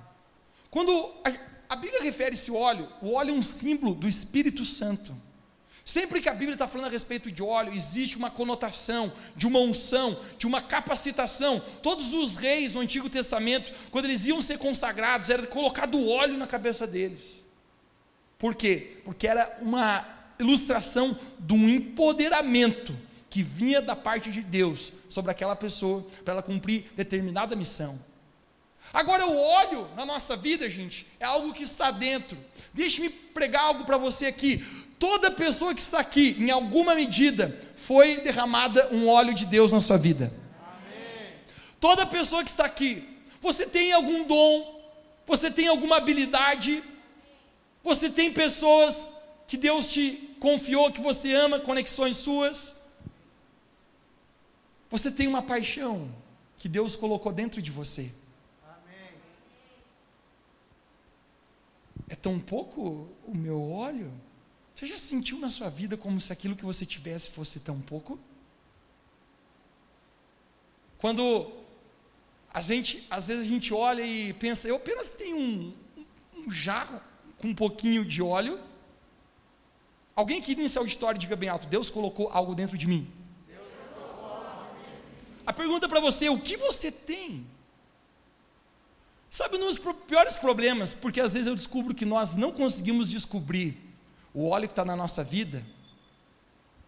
Quando 0.69 0.91
a, 1.23 1.73
a 1.73 1.75
Bíblia 1.75 2.01
refere 2.01 2.33
esse 2.33 2.51
óleo, 2.51 2.87
o 3.01 3.13
óleo 3.13 3.31
é 3.31 3.37
um 3.37 3.43
símbolo 3.43 3.95
do 3.95 4.07
Espírito 4.07 4.65
Santo. 4.65 5.15
Sempre 5.83 6.21
que 6.21 6.29
a 6.29 6.33
Bíblia 6.33 6.53
está 6.53 6.67
falando 6.67 6.85
a 6.85 6.91
respeito 6.91 7.31
de 7.31 7.41
óleo, 7.41 7.73
existe 7.73 8.15
uma 8.15 8.29
conotação 8.29 9.11
de 9.35 9.47
uma 9.47 9.59
unção, 9.59 10.19
de 10.37 10.45
uma 10.45 10.61
capacitação. 10.61 11.59
Todos 11.81 12.13
os 12.13 12.35
reis 12.35 12.75
no 12.75 12.81
Antigo 12.81 13.09
Testamento, 13.09 13.73
quando 13.89 14.05
eles 14.05 14.23
iam 14.27 14.39
ser 14.39 14.59
consagrados, 14.59 15.31
era 15.31 15.47
colocado 15.47 16.07
óleo 16.07 16.37
na 16.37 16.45
cabeça 16.45 16.85
deles. 16.85 17.43
Por 18.37 18.53
quê? 18.53 19.01
Porque 19.03 19.27
era 19.27 19.57
uma 19.61 20.07
ilustração 20.39 21.17
de 21.39 21.53
um 21.53 21.67
empoderamento 21.67 22.95
que 23.27 23.41
vinha 23.41 23.81
da 23.81 23.95
parte 23.95 24.31
de 24.31 24.41
Deus 24.41 24.93
sobre 25.09 25.31
aquela 25.31 25.55
pessoa 25.55 26.05
para 26.23 26.35
ela 26.35 26.43
cumprir 26.43 26.85
determinada 26.95 27.55
missão. 27.55 27.99
Agora, 28.93 29.27
o 29.27 29.37
óleo 29.37 29.87
na 29.95 30.05
nossa 30.05 30.35
vida, 30.35 30.69
gente, 30.69 31.05
é 31.19 31.25
algo 31.25 31.53
que 31.53 31.63
está 31.63 31.91
dentro. 31.91 32.37
Deixe-me 32.73 33.09
pregar 33.09 33.63
algo 33.63 33.85
para 33.85 33.97
você 33.97 34.25
aqui. 34.25 34.65
Toda 34.97 35.31
pessoa 35.31 35.73
que 35.73 35.81
está 35.81 35.99
aqui, 35.99 36.35
em 36.39 36.49
alguma 36.49 36.95
medida, 36.95 37.57
foi 37.75 38.21
derramada 38.21 38.89
um 38.91 39.07
óleo 39.07 39.33
de 39.33 39.45
Deus 39.45 39.71
na 39.71 39.79
sua 39.79 39.97
vida. 39.97 40.33
Amém. 40.61 41.33
Toda 41.79 42.05
pessoa 42.05 42.43
que 42.43 42.49
está 42.49 42.65
aqui, 42.65 43.07
você 43.41 43.65
tem 43.65 43.93
algum 43.93 44.25
dom, 44.25 44.81
você 45.25 45.49
tem 45.49 45.67
alguma 45.67 45.97
habilidade, 45.97 46.83
você 47.83 48.09
tem 48.09 48.33
pessoas 48.33 49.09
que 49.47 49.55
Deus 49.55 49.87
te 49.87 50.35
confiou, 50.39 50.91
que 50.91 51.01
você 51.01 51.33
ama, 51.33 51.59
conexões 51.59 52.17
suas. 52.17 52.75
Você 54.89 55.11
tem 55.11 55.27
uma 55.27 55.41
paixão 55.41 56.09
que 56.57 56.67
Deus 56.67 56.95
colocou 56.95 57.31
dentro 57.31 57.61
de 57.61 57.71
você. 57.71 58.11
É 62.09 62.15
tão 62.15 62.39
pouco 62.39 63.07
o 63.25 63.37
meu 63.37 63.71
óleo? 63.71 64.11
Você 64.75 64.87
já 64.87 64.97
sentiu 64.97 65.37
na 65.37 65.51
sua 65.51 65.69
vida 65.69 65.95
como 65.95 66.19
se 66.19 66.33
aquilo 66.33 66.55
que 66.55 66.65
você 66.65 66.85
tivesse 66.85 67.29
fosse 67.29 67.59
tão 67.59 67.79
pouco? 67.79 68.19
Quando 70.97 71.51
a 72.51 72.61
gente, 72.61 73.05
às 73.09 73.27
vezes 73.27 73.45
a 73.45 73.49
gente 73.49 73.73
olha 73.73 74.01
e 74.03 74.33
pensa, 74.33 74.67
eu 74.67 74.77
apenas 74.77 75.09
tenho 75.09 75.37
um, 75.37 75.73
um 76.35 76.51
jarro 76.51 76.99
com 77.37 77.49
um 77.49 77.55
pouquinho 77.55 78.03
de 78.03 78.21
óleo. 78.21 78.59
Alguém 80.15 80.39
aqui 80.39 80.55
nesse 80.55 80.77
auditório 80.77 81.19
diga 81.19 81.35
bem 81.35 81.47
alto: 81.47 81.67
Deus 81.67 81.89
colocou 81.89 82.27
algo 82.29 82.55
dentro 82.55 82.77
de 82.77 82.87
mim. 82.87 83.07
A 85.45 85.53
pergunta 85.53 85.87
para 85.87 85.99
você: 85.99 86.27
o 86.29 86.39
que 86.39 86.57
você 86.57 86.91
tem? 86.91 87.45
Sabe, 89.29 89.57
um 89.57 89.59
dos 89.59 89.79
piores 90.07 90.35
problemas, 90.35 90.93
porque 90.93 91.21
às 91.21 91.33
vezes 91.33 91.47
eu 91.47 91.55
descubro 91.55 91.93
que 91.93 92.05
nós 92.05 92.35
não 92.35 92.51
conseguimos 92.51 93.09
descobrir 93.09 93.77
o 94.33 94.47
óleo 94.47 94.67
que 94.67 94.71
está 94.71 94.83
na 94.83 94.95
nossa 94.95 95.23
vida, 95.23 95.63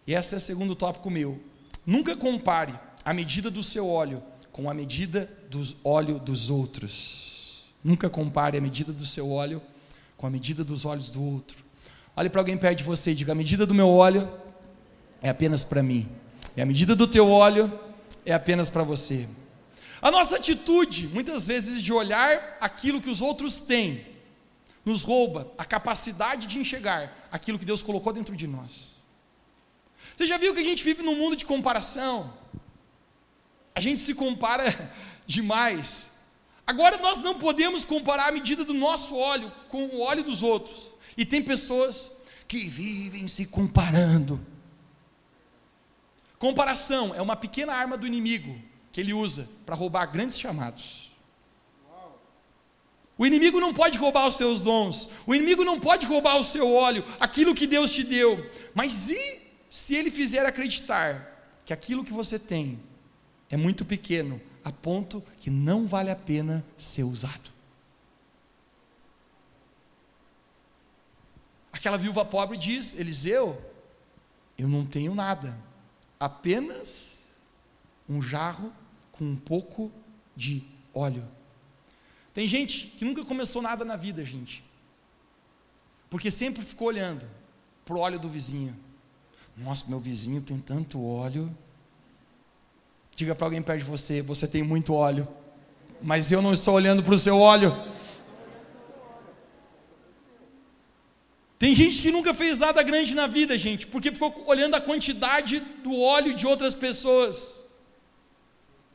e 0.08 0.14
esse 0.14 0.34
é 0.34 0.38
o 0.38 0.42
segundo 0.42 0.76
tópico 0.76 1.10
meu. 1.10 1.40
Nunca 1.86 2.16
compare 2.16 2.74
a 3.06 3.14
medida 3.14 3.52
do 3.52 3.64
seu 3.64 3.88
óleo 3.88 4.24
com 4.52 4.70
a 4.70 4.74
medida 4.74 5.30
do 5.50 5.62
óleo 5.84 6.20
dos 6.20 6.50
outros. 6.50 7.64
Nunca 7.84 8.10
compare 8.10 8.58
a 8.58 8.62
medida 8.62 8.92
do 8.92 9.06
seu 9.06 9.32
óleo 9.32 9.62
com 10.18 10.28
a 10.28 10.30
medida 10.30 10.64
dos 10.64 10.86
olhos 10.86 11.10
do 11.10 11.24
outro. 11.24 11.64
Olhe 12.16 12.30
para 12.30 12.42
alguém 12.42 12.58
perto 12.58 12.80
de 12.80 12.84
você 12.84 13.12
e 13.12 13.16
diga: 13.16 13.32
a 13.32 13.36
medida 13.36 13.66
do 13.66 13.74
meu 13.74 13.90
óleo 13.90 14.30
é 15.22 15.30
apenas 15.30 15.64
para 15.64 15.82
mim, 15.82 16.08
e 16.56 16.62
a 16.62 16.66
medida 16.66 16.96
do 16.96 17.08
teu 17.08 17.30
óleo 17.30 17.72
é 18.26 18.34
apenas 18.34 18.70
para 18.70 18.84
você. 18.84 19.28
A 20.02 20.10
nossa 20.10 20.38
atitude, 20.38 21.08
muitas 21.08 21.46
vezes, 21.46 21.84
de 21.84 21.94
olhar 21.94 22.58
aquilo 22.60 23.00
que 23.00 23.10
os 23.10 23.22
outros 23.22 23.62
têm 23.62 24.04
nos 24.84 25.04
rouba 25.04 25.54
a 25.60 25.64
capacidade 25.64 26.48
de 26.48 26.58
enxergar 26.58 27.28
aquilo 27.32 27.60
que 27.60 27.66
Deus 27.66 27.84
colocou 27.84 28.12
dentro 28.12 28.36
de 28.36 28.48
nós. 28.48 28.96
Você 30.18 30.26
já 30.26 30.40
viu 30.40 30.56
que 30.56 30.60
a 30.60 30.64
gente 30.64 30.84
vive 30.84 31.04
num 31.04 31.16
mundo 31.16 31.36
de 31.36 31.46
comparação? 31.46 32.34
A 33.76 33.80
gente 33.80 34.02
se 34.02 34.16
compara 34.16 34.92
demais. 35.28 36.14
Agora 36.66 36.98
nós 36.98 37.20
não 37.20 37.38
podemos 37.38 37.86
comparar 37.86 38.30
a 38.30 38.32
medida 38.32 38.66
do 38.66 38.74
nosso 38.74 39.16
óleo 39.16 39.52
com 39.70 39.86
o 39.86 40.02
óleo 40.02 40.24
dos 40.24 40.42
outros. 40.42 40.90
E 41.16 41.26
tem 41.26 41.44
pessoas 41.44 42.12
que 42.48 42.68
vivem 42.68 43.28
se 43.28 43.46
comparando. 43.46 44.44
Comparação 46.40 47.14
é 47.14 47.22
uma 47.22 47.36
pequena 47.36 47.74
arma 47.74 47.96
do 47.96 48.08
inimigo 48.08 48.71
que 48.92 49.00
ele 49.00 49.14
usa 49.14 49.48
para 49.66 49.76
roubar 49.76 50.06
grandes 50.06 50.40
chamados. 50.40 51.12
O 53.18 53.26
inimigo 53.26 53.60
não 53.60 53.74
pode 53.74 53.98
roubar 53.98 54.26
os 54.26 54.36
seus 54.36 54.62
dons, 54.62 55.10
o 55.28 55.36
inimigo 55.36 55.64
não 55.64 55.80
pode 55.80 56.08
roubar 56.08 56.38
o 56.38 56.44
seu 56.44 56.74
óleo, 56.74 57.06
aquilo 57.20 57.54
que 57.54 57.68
Deus 57.68 57.92
te 57.92 58.04
deu. 58.04 58.50
Mas 58.74 59.10
e 59.10 59.40
se 59.70 59.96
ele 59.96 60.10
fizer 60.10 60.46
acreditar 60.46 61.62
que 61.64 61.72
aquilo 61.72 62.04
que 62.04 62.12
você 62.12 62.40
tem 62.40 62.80
é 63.50 63.56
muito 63.56 63.86
pequeno, 63.86 64.42
a 64.64 64.72
ponto 64.72 65.24
que 65.40 65.50
não 65.50 65.86
vale 65.86 66.10
a 66.10 66.16
pena 66.16 66.66
ser 66.78 67.04
usado? 67.04 67.52
Aquela 71.72 71.98
viúva 71.98 72.26
pobre 72.26 72.58
diz: 72.58 73.00
Eliseu, 73.00 73.60
eu 74.58 74.68
não 74.68 74.86
tenho 74.86 75.14
nada, 75.14 75.58
apenas 76.20 77.24
um 78.10 78.22
jarro 78.22 78.74
com 79.22 79.26
um 79.26 79.36
pouco 79.36 79.92
de 80.36 80.64
óleo. 80.96 81.24
Tem 82.34 82.48
gente 82.48 82.88
que 82.88 83.06
nunca 83.06 83.24
começou 83.24 83.62
nada 83.62 83.86
na 83.86 83.96
vida, 83.96 84.26
gente. 84.26 84.64
Porque 86.10 86.32
sempre 86.32 86.66
ficou 86.66 86.88
olhando 86.88 87.24
para 87.86 87.96
o 87.96 88.00
óleo 88.00 88.18
do 88.18 88.28
vizinho. 88.28 88.76
Nossa, 89.56 89.86
meu 89.88 90.00
vizinho 90.00 90.42
tem 90.42 90.58
tanto 90.58 91.06
óleo. 91.06 91.56
Diga 93.16 93.36
para 93.36 93.46
alguém 93.46 93.62
perto 93.62 93.84
de 93.84 93.86
você: 93.86 94.24
você 94.24 94.48
tem 94.48 94.64
muito 94.64 94.92
óleo, 94.92 95.28
mas 96.02 96.32
eu 96.32 96.42
não 96.42 96.52
estou 96.52 96.74
olhando 96.74 97.04
para 97.04 97.14
o 97.14 97.20
seu 97.20 97.38
óleo. 97.38 97.72
Tem 101.60 101.76
gente 101.76 102.02
que 102.02 102.12
nunca 102.12 102.34
fez 102.34 102.58
nada 102.58 102.82
grande 102.82 103.14
na 103.14 103.28
vida, 103.28 103.56
gente, 103.56 103.86
porque 103.86 104.12
ficou 104.12 104.34
olhando 104.48 104.74
a 104.74 104.82
quantidade 104.82 105.60
do 105.84 106.02
óleo 106.02 106.34
de 106.34 106.48
outras 106.48 106.74
pessoas 106.74 107.61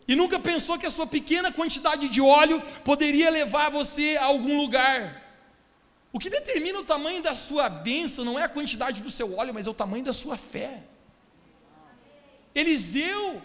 e 0.08 0.14
nunca 0.14 0.38
pensou 0.38 0.78
que 0.78 0.86
a 0.86 0.90
sua 0.90 1.06
pequena 1.06 1.52
quantidade 1.52 2.08
de 2.08 2.20
óleo 2.20 2.62
poderia 2.84 3.28
levar 3.28 3.70
você 3.70 4.16
a 4.16 4.24
algum 4.24 4.56
lugar. 4.56 5.22
O 6.12 6.18
que 6.18 6.30
determina 6.30 6.78
o 6.78 6.84
tamanho 6.84 7.22
da 7.22 7.34
sua 7.34 7.68
bênção 7.68 8.24
não 8.24 8.38
é 8.38 8.44
a 8.44 8.48
quantidade 8.48 9.02
do 9.02 9.10
seu 9.10 9.36
óleo, 9.36 9.52
mas 9.52 9.66
é 9.66 9.70
o 9.70 9.74
tamanho 9.74 10.04
da 10.04 10.12
sua 10.12 10.36
fé. 10.36 10.82
Eliseu 12.54 13.42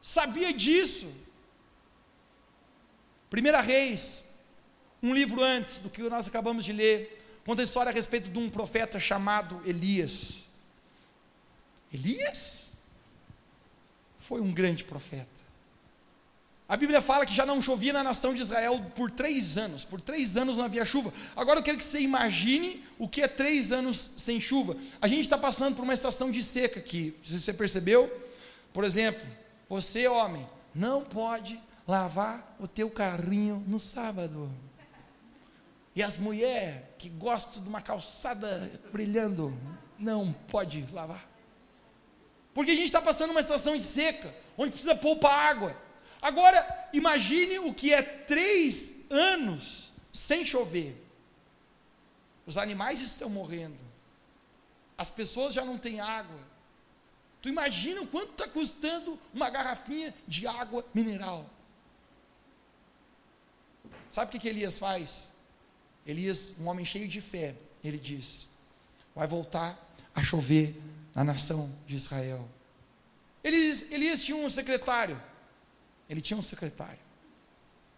sabia 0.00 0.52
disso. 0.52 1.06
Primeira 3.28 3.60
Reis, 3.60 4.34
um 5.02 5.12
livro 5.14 5.42
antes 5.42 5.78
do 5.80 5.90
que 5.90 6.02
nós 6.02 6.26
acabamos 6.26 6.64
de 6.64 6.72
ler, 6.72 7.40
conta 7.44 7.60
a 7.60 7.64
história 7.64 7.90
a 7.90 7.92
respeito 7.92 8.30
de 8.30 8.38
um 8.38 8.48
profeta 8.48 8.98
chamado 8.98 9.60
Elias. 9.64 10.48
Elias 11.92 12.78
foi 14.18 14.40
um 14.40 14.52
grande 14.52 14.82
profeta. 14.82 15.37
A 16.68 16.76
Bíblia 16.76 17.00
fala 17.00 17.24
que 17.24 17.34
já 17.34 17.46
não 17.46 17.62
chovia 17.62 17.94
na 17.94 18.04
nação 18.04 18.34
de 18.34 18.42
Israel 18.42 18.84
por 18.94 19.10
três 19.10 19.56
anos. 19.56 19.84
Por 19.84 20.02
três 20.02 20.36
anos 20.36 20.58
não 20.58 20.66
havia 20.66 20.84
chuva. 20.84 21.14
Agora 21.34 21.60
eu 21.60 21.62
quero 21.62 21.78
que 21.78 21.84
você 21.84 21.98
imagine 21.98 22.84
o 22.98 23.08
que 23.08 23.22
é 23.22 23.26
três 23.26 23.72
anos 23.72 23.96
sem 24.18 24.38
chuva. 24.38 24.76
A 25.00 25.08
gente 25.08 25.22
está 25.22 25.38
passando 25.38 25.74
por 25.74 25.82
uma 25.82 25.94
estação 25.94 26.30
de 26.30 26.42
seca 26.42 26.78
aqui. 26.78 27.16
Você 27.24 27.54
percebeu? 27.54 28.12
Por 28.70 28.84
exemplo, 28.84 29.26
você, 29.66 30.06
homem, 30.08 30.46
não 30.74 31.02
pode 31.02 31.58
lavar 31.86 32.54
o 32.60 32.68
teu 32.68 32.90
carrinho 32.90 33.64
no 33.66 33.80
sábado. 33.80 34.50
E 35.96 36.02
as 36.02 36.18
mulheres 36.18 36.82
que 36.98 37.08
gostam 37.08 37.62
de 37.62 37.68
uma 37.68 37.80
calçada 37.80 38.70
brilhando, 38.92 39.56
não 39.98 40.34
pode 40.48 40.86
lavar. 40.92 41.26
Porque 42.52 42.72
a 42.72 42.74
gente 42.74 42.84
está 42.84 43.00
passando 43.00 43.30
uma 43.30 43.40
estação 43.40 43.74
de 43.74 43.82
seca, 43.82 44.34
onde 44.56 44.72
precisa 44.72 44.94
poupar 44.94 45.32
água. 45.32 45.87
Agora, 46.20 46.88
imagine 46.92 47.58
o 47.60 47.72
que 47.72 47.92
é 47.92 48.02
três 48.02 49.10
anos 49.10 49.92
sem 50.12 50.44
chover. 50.44 51.00
Os 52.44 52.58
animais 52.58 53.00
estão 53.00 53.28
morrendo. 53.28 53.78
As 54.96 55.10
pessoas 55.10 55.54
já 55.54 55.64
não 55.64 55.78
têm 55.78 56.00
água. 56.00 56.40
Tu 57.40 57.48
imagina 57.48 58.00
o 58.00 58.06
quanto 58.06 58.32
está 58.32 58.48
custando 58.48 59.18
uma 59.32 59.48
garrafinha 59.48 60.12
de 60.26 60.46
água 60.46 60.84
mineral. 60.92 61.48
Sabe 64.08 64.28
o 64.28 64.32
que, 64.32 64.40
que 64.40 64.48
Elias 64.48 64.78
faz? 64.78 65.36
Elias, 66.06 66.56
um 66.58 66.66
homem 66.66 66.84
cheio 66.84 67.06
de 67.06 67.20
fé, 67.20 67.54
ele 67.84 67.98
diz: 67.98 68.48
vai 69.14 69.26
voltar 69.26 69.78
a 70.14 70.24
chover 70.24 70.74
na 71.14 71.22
nação 71.22 71.72
de 71.86 71.94
Israel. 71.94 72.48
Elias, 73.44 73.92
Elias 73.92 74.22
tinha 74.22 74.36
um 74.36 74.48
secretário, 74.50 75.20
ele 76.08 76.20
tinha 76.20 76.38
um 76.38 76.42
secretário, 76.42 76.98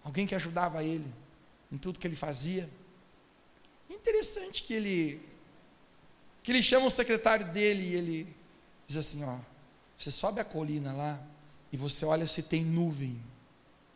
alguém 0.02 0.26
que 0.26 0.34
ajudava 0.34 0.82
ele 0.82 1.06
em 1.70 1.78
tudo 1.78 1.98
que 1.98 2.06
ele 2.06 2.16
fazia. 2.16 2.68
Interessante 3.88 4.62
que 4.62 4.74
ele 4.74 5.20
que 6.42 6.50
ele 6.50 6.62
chama 6.62 6.86
o 6.86 6.90
secretário 6.90 7.46
dele 7.52 7.82
e 7.82 7.94
ele 7.94 8.36
diz 8.86 8.96
assim, 8.96 9.22
ó, 9.24 9.38
você 9.96 10.10
sobe 10.10 10.40
a 10.40 10.44
colina 10.44 10.92
lá 10.92 11.22
e 11.70 11.76
você 11.76 12.04
olha 12.04 12.26
se 12.26 12.42
tem 12.42 12.64
nuvem, 12.64 13.20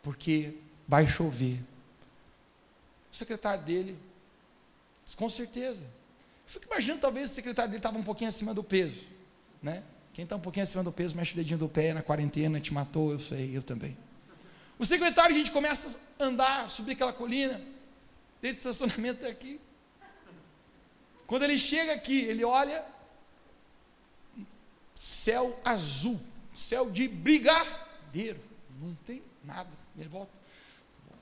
porque 0.03 0.55
vai 0.87 1.07
chover. 1.07 1.59
O 3.11 3.17
secretário 3.17 3.65
dele 3.65 3.99
diz, 5.05 5.15
com 5.15 5.29
certeza. 5.29 5.83
Eu 5.83 6.53
fico 6.53 6.67
imaginando, 6.67 7.01
talvez 7.01 7.31
o 7.31 7.35
secretário 7.35 7.71
dele 7.71 7.79
estava 7.79 7.99
um 7.99 8.05
pouquinho 8.05 8.29
acima 8.29 8.53
do 8.53 8.63
peso, 8.63 9.01
né? 9.63 9.83
Quem 10.15 10.23
está 10.23 10.37
um 10.37 10.41
pouquinho 10.41 10.63
acima 10.63 10.85
do 10.85 10.93
peso, 10.93 11.17
mexe 11.17 11.33
o 11.33 11.37
dedinho 11.37 11.59
do 11.59 11.69
pé 11.69 11.93
na 11.93 12.01
quarentena, 12.01 12.61
te 12.61 12.73
matou, 12.73 13.11
eu 13.11 13.19
sei, 13.19 13.55
eu 13.55 13.63
também. 13.63 13.97
O 14.79 14.87
secretário, 14.87 15.35
a 15.35 15.39
gente 15.39 15.51
começa 15.51 16.01
a 16.19 16.25
andar, 16.25 16.71
subir 16.71 16.93
aquela 16.93 17.13
colina, 17.13 17.61
desse 18.41 18.59
estacionamento 18.59 19.23
até 19.23 19.31
aqui. 19.33 19.61
Quando 21.27 21.43
ele 21.43 21.59
chega 21.59 21.95
aqui, 21.95 22.21
ele 22.23 22.45
olha, 22.45 22.85
céu 24.97 25.59
azul, 25.65 26.21
céu 26.55 26.89
de 26.89 27.09
brigadeiro, 27.09 28.41
não 28.81 28.95
tem 29.05 29.21
nada. 29.43 29.71
Ele 29.99 30.09
volta, 30.09 30.31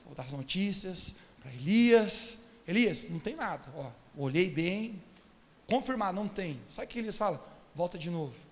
voltar 0.05 0.25
as 0.25 0.33
notícias 0.33 1.15
para 1.41 1.51
Elias. 1.53 2.37
Elias, 2.69 3.09
não 3.09 3.19
tem 3.19 3.35
nada. 3.35 3.63
Ó, 3.75 3.91
olhei 4.19 4.51
bem, 4.51 5.03
confirmar, 5.67 6.13
não 6.13 6.29
tem. 6.29 6.61
Sabe 6.69 6.87
o 6.87 6.91
que 6.91 6.99
Elias 6.99 7.17
fala? 7.17 7.43
Volta 7.75 7.97
de 7.97 8.11
novo. 8.11 8.52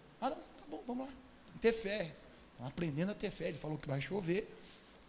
Tá 0.70 0.76
bom, 0.76 0.82
vamos 0.86 1.08
lá. 1.08 1.12
Ter 1.60 1.72
fé. 1.72 2.14
Estão 2.52 2.66
aprendendo 2.66 3.10
a 3.10 3.14
ter 3.14 3.30
fé. 3.30 3.48
Ele 3.48 3.58
falou 3.58 3.76
que 3.76 3.88
vai 3.88 4.00
chover. 4.00 4.48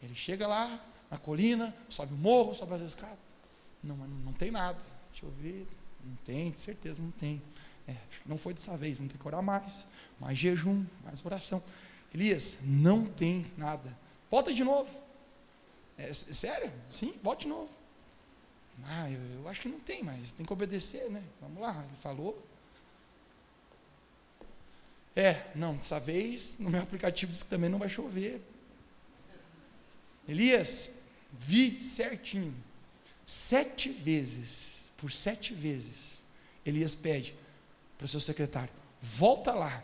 Ele 0.01 0.15
chega 0.15 0.47
lá 0.47 0.83
na 1.09 1.17
colina, 1.17 1.75
sobe 1.89 2.13
o 2.13 2.17
morro, 2.17 2.55
sobe 2.55 2.73
as 2.73 2.81
escadas. 2.81 3.19
Não, 3.83 3.95
não 3.95 4.33
tem 4.33 4.49
nada. 4.49 4.79
Deixa 5.11 5.25
eu 5.25 5.31
ver. 5.31 5.67
Não 6.03 6.15
tem, 6.25 6.49
de 6.51 6.59
certeza 6.59 7.01
não 7.01 7.11
tem. 7.11 7.41
É, 7.87 7.95
não 8.25 8.37
foi 8.37 8.53
dessa 8.53 8.75
vez, 8.75 8.99
não 8.99 9.07
tem 9.07 9.17
que 9.17 9.27
orar 9.27 9.43
mais. 9.43 9.85
Mais 10.19 10.37
jejum, 10.37 10.83
mais 11.03 11.23
oração. 11.23 11.61
Elias, 12.13 12.59
não 12.63 13.05
tem 13.05 13.45
nada. 13.57 13.95
Volta 14.29 14.51
de 14.53 14.63
novo. 14.63 14.89
É 15.97 16.11
sério? 16.13 16.71
Sim, 16.93 17.13
volta 17.21 17.43
de 17.43 17.47
novo. 17.47 17.69
Ah, 18.83 19.09
eu, 19.11 19.19
eu, 19.39 19.47
acho 19.47 19.61
que 19.61 19.69
não 19.69 19.79
tem, 19.79 20.01
mas 20.01 20.33
tem 20.33 20.43
que 20.43 20.51
obedecer, 20.51 21.09
né? 21.11 21.23
Vamos 21.39 21.61
lá, 21.61 21.83
ele 21.87 21.95
falou. 21.97 22.50
É, 25.15 25.51
não, 25.55 25.75
dessa 25.75 25.99
vez 25.99 26.57
no 26.57 26.69
meu 26.69 26.81
aplicativo 26.81 27.31
diz 27.31 27.43
que 27.43 27.49
também 27.49 27.69
não 27.69 27.79
vai 27.79 27.89
chover. 27.89 28.41
Elias, 30.27 30.91
vi 31.31 31.81
certinho. 31.83 32.55
Sete 33.25 33.89
vezes, 33.89 34.91
por 34.97 35.11
sete 35.11 35.53
vezes, 35.53 36.19
Elias 36.65 36.95
pede 36.95 37.35
para 37.97 38.05
o 38.05 38.07
seu 38.07 38.19
secretário: 38.19 38.73
volta 39.01 39.53
lá 39.53 39.83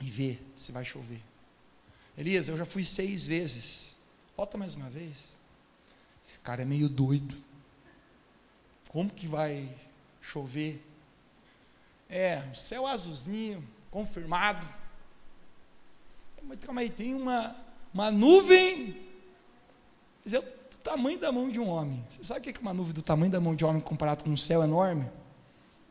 e 0.00 0.10
vê 0.10 0.38
se 0.56 0.72
vai 0.72 0.84
chover. 0.84 1.20
Elias, 2.16 2.48
eu 2.48 2.56
já 2.56 2.66
fui 2.66 2.84
seis 2.84 3.26
vezes. 3.26 3.96
Volta 4.36 4.58
mais 4.58 4.74
uma 4.74 4.90
vez. 4.90 5.38
Esse 6.28 6.38
cara 6.40 6.62
é 6.62 6.64
meio 6.64 6.88
doido. 6.88 7.36
Como 8.88 9.10
que 9.10 9.26
vai 9.26 9.74
chover? 10.20 10.82
É, 12.08 12.38
o 12.52 12.54
céu 12.54 12.86
azulzinho, 12.86 13.66
confirmado. 13.92 14.66
Mas 16.42 16.58
calma 16.58 16.80
aí, 16.80 16.90
tem 16.90 17.14
uma, 17.14 17.54
uma 17.94 18.10
nuvem 18.10 19.12
mas 20.24 20.34
é 20.34 20.38
o 20.38 20.42
tamanho 20.82 21.18
da 21.18 21.32
mão 21.32 21.48
de 21.48 21.58
um 21.58 21.68
homem. 21.68 22.04
Você 22.08 22.24
sabe 22.24 22.40
o 22.40 22.42
que 22.42 22.56
é 22.56 22.60
uma 22.60 22.74
nuvem 22.74 22.92
do 22.92 23.02
tamanho 23.02 23.30
da 23.30 23.40
mão 23.40 23.54
de 23.54 23.64
um 23.64 23.68
homem 23.68 23.80
comparado 23.80 24.24
com 24.24 24.30
um 24.30 24.36
céu 24.36 24.62
enorme? 24.62 25.06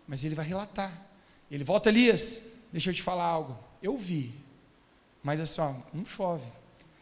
Mas 0.08 0.24
ele 0.24 0.36
vai 0.36 0.46
relatar. 0.46 0.92
Ele 1.50 1.64
volta, 1.64 1.90
Elias, 1.90 2.54
deixa 2.72 2.90
eu 2.90 2.94
te 2.94 3.04
falar 3.04 3.26
algo. 3.26 3.58
Eu 3.82 3.98
vi, 3.98 4.34
mas 5.22 5.40
é 5.40 5.46
só, 5.46 5.76
não 5.94 6.06
chove. 6.06 6.46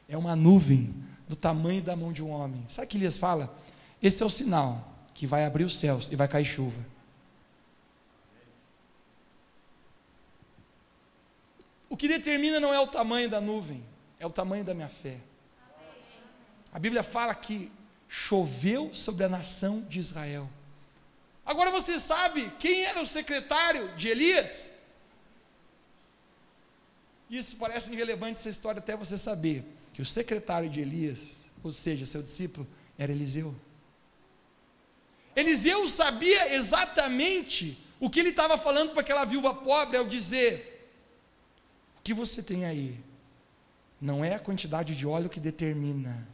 É 0.08 0.18
uma 0.18 0.36
nuvem 0.36 0.94
do 1.28 1.36
tamanho 1.36 1.82
da 1.82 1.96
mão 1.96 2.12
de 2.12 2.24
um 2.24 2.32
homem. 2.32 2.66
Sabe 2.68 2.88
o 2.88 2.90
que 2.90 2.98
Elias 2.98 3.18
fala? 3.18 3.56
Esse 4.02 4.24
é 4.24 4.26
o 4.26 4.30
sinal 4.30 4.88
que 5.14 5.28
vai 5.28 5.46
abrir 5.46 5.66
os 5.66 5.78
céus 5.78 6.12
e 6.12 6.16
vai 6.16 6.28
cair 6.28 6.46
chuva. 6.46 6.80
O 11.90 11.98
que 11.98 12.08
determina 12.08 12.60
não 12.60 12.74
é 12.74 12.80
o 12.80 12.88
tamanho 12.88 13.30
da 13.30 13.42
nuvem, 13.42 13.84
é 14.20 14.26
o 14.26 14.30
tamanho 14.30 14.64
da 14.64 14.74
minha 14.74 14.90
fé. 14.90 15.18
A 16.72 16.78
Bíblia 16.78 17.02
fala 17.02 17.34
que 17.34 17.72
choveu 18.08 18.94
sobre 18.94 19.24
a 19.24 19.30
nação 19.30 19.82
de 19.82 20.00
Israel. 20.00 20.48
Agora 21.46 21.72
você 21.72 21.98
sabe 21.98 22.52
quem 22.60 22.84
era 22.86 23.02
o 23.02 23.06
secretário 23.06 23.96
de 23.96 24.08
Elias? 24.08 24.70
Isso 27.30 27.58
parece 27.58 27.92
irrelevante 27.92 28.40
essa 28.40 28.50
história 28.50 28.80
até 28.80 28.96
você 28.96 29.18
saber 29.18 29.64
que 29.94 30.02
o 30.02 30.06
secretário 30.06 30.70
de 30.70 30.80
Elias, 30.80 31.38
ou 31.64 31.72
seja, 31.72 32.06
seu 32.06 32.22
discípulo, 32.22 32.68
era 32.98 33.12
Eliseu. 33.12 33.56
Eliseu 35.36 35.88
sabia 35.88 36.54
exatamente 36.54 37.78
o 38.00 38.10
que 38.10 38.20
ele 38.20 38.30
estava 38.30 38.58
falando 38.58 38.92
para 38.92 39.02
aquela 39.02 39.26
viúva 39.26 39.54
pobre 39.54 39.98
ao 39.98 40.06
dizer: 40.06 40.69
que 42.10 42.14
você 42.16 42.42
tem 42.42 42.66
aí 42.66 43.00
não 44.02 44.26
é 44.26 44.34
a 44.34 44.40
quantidade 44.40 44.96
de 44.96 45.06
óleo 45.06 45.30
que 45.30 45.40
determina 45.40 46.28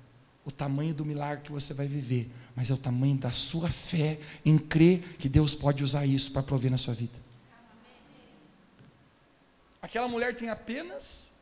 o 0.45 0.49
tamanho 0.49 0.93
do 0.93 1.03
milagre 1.03 1.43
que 1.43 1.51
você 1.51 1.73
vai 1.73 1.85
viver, 1.85 2.31
mas 2.55 2.71
é 2.71 2.73
o 2.73 2.77
tamanho 2.77 3.17
da 3.17 3.33
sua 3.33 3.69
fé 3.69 4.17
em 4.45 4.57
crer 4.57 5.17
que 5.17 5.27
Deus 5.27 5.53
pode 5.53 5.83
usar 5.83 6.05
isso 6.05 6.31
para 6.31 6.41
prover 6.41 6.71
na 6.71 6.77
sua 6.77 6.93
vida. 6.93 7.19
Aquela 9.81 10.07
mulher 10.07 10.33
tem 10.38 10.47
apenas 10.47 11.33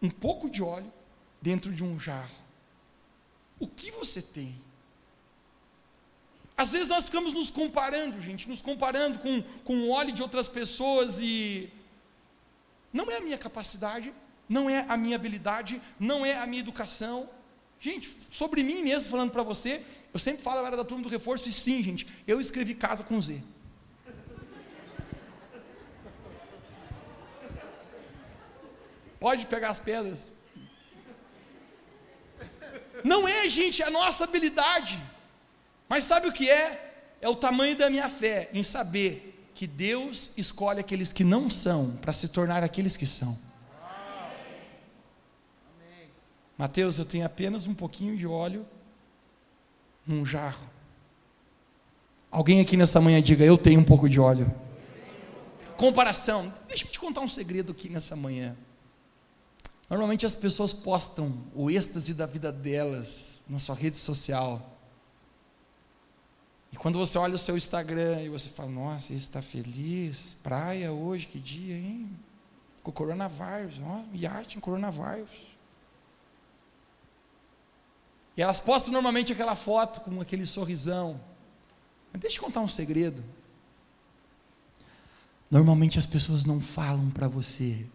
um 0.00 0.08
pouco 0.08 0.48
de 0.48 0.62
óleo 0.62 0.90
dentro 1.42 1.70
de 1.70 1.84
um 1.84 2.00
jarro. 2.00 2.38
O 3.60 3.68
que 3.68 3.90
você 3.90 4.22
tem? 4.22 4.58
Às 6.56 6.72
vezes 6.72 6.88
nós 6.88 7.04
ficamos 7.04 7.34
nos 7.34 7.50
comparando, 7.50 8.18
gente, 8.22 8.48
nos 8.48 8.62
comparando 8.62 9.18
com, 9.18 9.42
com 9.62 9.80
o 9.80 9.90
óleo 9.90 10.14
de 10.14 10.22
outras 10.22 10.48
pessoas 10.48 11.18
e 11.20 11.70
não 12.92 13.10
é 13.10 13.16
a 13.16 13.20
minha 13.20 13.38
capacidade, 13.38 14.12
não 14.48 14.68
é 14.68 14.84
a 14.88 14.96
minha 14.96 15.16
habilidade, 15.16 15.80
não 15.98 16.24
é 16.24 16.38
a 16.38 16.46
minha 16.46 16.60
educação, 16.60 17.28
Gente, 17.80 18.16
sobre 18.28 18.62
mim 18.62 18.82
mesmo, 18.82 19.08
falando 19.08 19.30
para 19.30 19.42
você, 19.42 19.82
eu 20.12 20.18
sempre 20.18 20.42
falo, 20.42 20.60
eu 20.60 20.66
era 20.66 20.76
da 20.76 20.84
turma 20.84 21.04
do 21.04 21.08
reforço, 21.08 21.48
e 21.48 21.52
sim, 21.52 21.80
gente, 21.82 22.08
eu 22.26 22.40
escrevi 22.40 22.74
casa 22.74 23.04
com 23.04 23.20
Z. 23.22 23.40
Pode 29.20 29.46
pegar 29.46 29.70
as 29.70 29.80
pedras. 29.80 30.32
Não 33.04 33.28
é, 33.28 33.48
gente, 33.48 33.82
a 33.82 33.90
nossa 33.90 34.24
habilidade. 34.24 34.98
Mas 35.88 36.04
sabe 36.04 36.28
o 36.28 36.32
que 36.32 36.50
é? 36.50 37.16
É 37.20 37.28
o 37.28 37.36
tamanho 37.36 37.76
da 37.76 37.88
minha 37.88 38.08
fé 38.08 38.48
em 38.52 38.62
saber 38.62 39.27
que 39.58 39.66
Deus 39.66 40.30
escolhe 40.36 40.78
aqueles 40.78 41.12
que 41.12 41.24
não 41.24 41.50
são 41.50 41.90
para 41.96 42.12
se 42.12 42.28
tornar 42.28 42.62
aqueles 42.62 42.96
que 42.96 43.04
são. 43.04 43.36
Mateus, 46.56 46.96
eu 46.96 47.04
tenho 47.04 47.26
apenas 47.26 47.66
um 47.66 47.74
pouquinho 47.74 48.16
de 48.16 48.24
óleo 48.24 48.64
num 50.06 50.24
jarro. 50.24 50.64
Alguém 52.30 52.60
aqui 52.60 52.76
nessa 52.76 53.00
manhã 53.00 53.20
diga: 53.20 53.44
Eu 53.44 53.58
tenho 53.58 53.80
um 53.80 53.84
pouco 53.84 54.08
de 54.08 54.20
óleo. 54.20 54.48
Comparação. 55.76 56.54
Deixa 56.68 56.84
eu 56.84 56.88
te 56.88 57.00
contar 57.00 57.20
um 57.20 57.28
segredo 57.28 57.72
aqui 57.72 57.88
nessa 57.88 58.14
manhã. 58.14 58.56
Normalmente 59.90 60.24
as 60.24 60.36
pessoas 60.36 60.72
postam 60.72 61.36
o 61.52 61.68
êxtase 61.68 62.14
da 62.14 62.26
vida 62.26 62.52
delas 62.52 63.40
na 63.48 63.58
sua 63.58 63.74
rede 63.74 63.96
social. 63.96 64.77
E 66.72 66.76
quando 66.76 66.98
você 66.98 67.16
olha 67.18 67.34
o 67.34 67.38
seu 67.38 67.56
Instagram 67.56 68.22
e 68.22 68.28
você 68.28 68.50
fala, 68.50 68.70
nossa, 68.70 69.12
esse 69.12 69.22
está 69.22 69.40
feliz, 69.40 70.36
praia 70.42 70.92
hoje, 70.92 71.26
que 71.26 71.38
dia, 71.38 71.76
hein? 71.76 72.10
Com 72.82 72.92
coronavírus, 72.92 73.80
ó, 73.82 74.04
iate 74.14 74.58
em 74.58 74.60
coronavírus. 74.60 75.48
E 78.36 78.42
elas 78.42 78.60
postam 78.60 78.92
normalmente 78.92 79.32
aquela 79.32 79.56
foto 79.56 80.00
com 80.00 80.20
aquele 80.20 80.46
sorrisão. 80.46 81.20
Mas 82.12 82.22
deixa 82.22 82.38
eu 82.38 82.44
contar 82.44 82.60
um 82.60 82.68
segredo. 82.68 83.24
Normalmente 85.50 85.98
as 85.98 86.06
pessoas 86.06 86.44
não 86.44 86.60
falam 86.60 87.10
para 87.10 87.26
você 87.26 87.86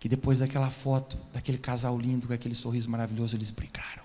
que 0.00 0.08
depois 0.08 0.40
daquela 0.40 0.68
foto, 0.68 1.16
daquele 1.32 1.58
casal 1.58 1.96
lindo, 1.96 2.26
com 2.26 2.32
aquele 2.32 2.56
sorriso 2.56 2.90
maravilhoso, 2.90 3.36
eles 3.36 3.50
brigaram. 3.50 4.01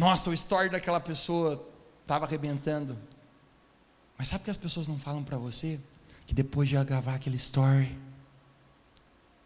Nossa, 0.00 0.30
o 0.30 0.32
story 0.32 0.70
daquela 0.70 0.98
pessoa 0.98 1.62
estava 2.00 2.24
arrebentando. 2.24 2.98
Mas 4.16 4.28
sabe 4.28 4.44
que 4.44 4.50
as 4.50 4.56
pessoas 4.56 4.88
não 4.88 4.98
falam 4.98 5.22
para 5.22 5.36
você? 5.36 5.78
Que 6.26 6.32
depois 6.32 6.70
de 6.70 6.74
ela 6.74 6.86
gravar 6.86 7.16
aquele 7.16 7.36
story, 7.36 7.94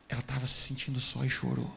ela 0.09 0.21
estava 0.21 0.47
se 0.47 0.61
sentindo 0.61 1.01
só 1.01 1.25
e 1.25 1.29
chorou. 1.29 1.69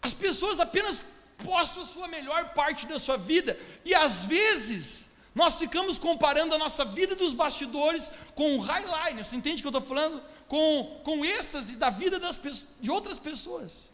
As 0.00 0.14
pessoas 0.14 0.60
apenas 0.60 1.02
postam 1.42 1.82
a 1.82 1.86
sua 1.86 2.06
melhor 2.06 2.54
parte 2.54 2.86
da 2.86 3.00
sua 3.00 3.16
vida 3.16 3.58
e 3.84 3.92
às 3.92 4.22
vezes 4.22 5.10
nós 5.34 5.58
ficamos 5.58 5.98
comparando 5.98 6.54
a 6.54 6.58
nossa 6.58 6.84
vida 6.84 7.16
dos 7.16 7.34
bastidores 7.34 8.12
com 8.36 8.56
o 8.56 8.60
highline. 8.60 9.24
Você 9.24 9.34
entende 9.34 9.62
o 9.62 9.62
que 9.64 9.66
eu 9.66 9.80
estou 9.80 9.96
falando? 9.96 10.22
Com, 10.46 11.00
com 11.02 11.24
êxtase 11.24 11.74
da 11.74 11.90
vida 11.90 12.20
das, 12.20 12.38
de 12.80 12.88
outras 12.88 13.18
pessoas. 13.18 13.90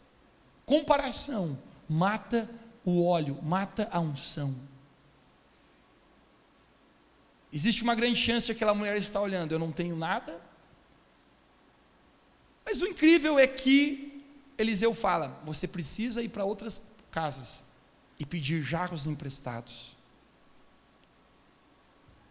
Comparação 0.67 1.57
mata 1.91 2.49
o 2.85 3.03
óleo, 3.03 3.37
mata 3.43 3.89
a 3.91 3.99
unção. 3.99 4.55
Existe 7.51 7.83
uma 7.83 7.93
grande 7.93 8.15
chance 8.15 8.45
de 8.45 8.53
aquela 8.53 8.73
mulher 8.73 8.95
estar 8.95 9.19
olhando, 9.19 9.51
eu 9.51 9.59
não 9.59 9.73
tenho 9.73 9.95
nada. 9.95 10.39
Mas 12.65 12.81
o 12.81 12.87
incrível 12.87 13.37
é 13.37 13.45
que 13.45 14.23
Eliseu 14.57 14.95
fala: 14.95 15.41
você 15.43 15.67
precisa 15.67 16.23
ir 16.23 16.29
para 16.29 16.45
outras 16.45 16.95
casas 17.11 17.65
e 18.17 18.25
pedir 18.25 18.63
jarros 18.63 19.05
emprestados. 19.05 19.97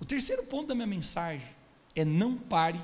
O 0.01 0.07
terceiro 0.07 0.45
ponto 0.45 0.69
da 0.69 0.75
minha 0.75 0.87
mensagem 0.87 1.47
é 1.95 2.03
não 2.03 2.39
pare 2.39 2.83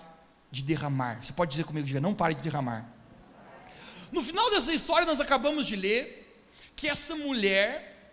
de 0.51 0.63
derramar. 0.63 1.25
Você 1.25 1.33
pode 1.33 1.53
dizer 1.53 1.65
comigo, 1.65 1.87
diga, 1.87 2.01
não 2.01 2.15
pare 2.15 2.35
de 2.35 2.43
derramar. 2.43 2.87
No 4.13 4.23
final 4.23 4.51
dessa 4.51 4.75
história, 4.75 5.07
nós 5.07 5.21
acabamos 5.21 5.67
de 5.67 5.75
ler 5.75 6.26
que 6.77 6.87
essa 6.87 7.17
mulher 7.17 8.13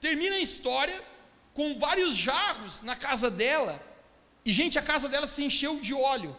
termina 0.00 0.36
a 0.36 0.40
história 0.40 1.02
com 1.52 1.78
vários 1.78 2.16
jarros 2.16 2.80
na 2.82 2.94
casa 2.94 3.30
dela. 3.30 3.82
E, 4.44 4.52
gente, 4.52 4.78
a 4.78 4.82
casa 4.82 5.08
dela 5.08 5.26
se 5.26 5.42
encheu 5.42 5.80
de 5.80 5.92
óleo. 5.92 6.36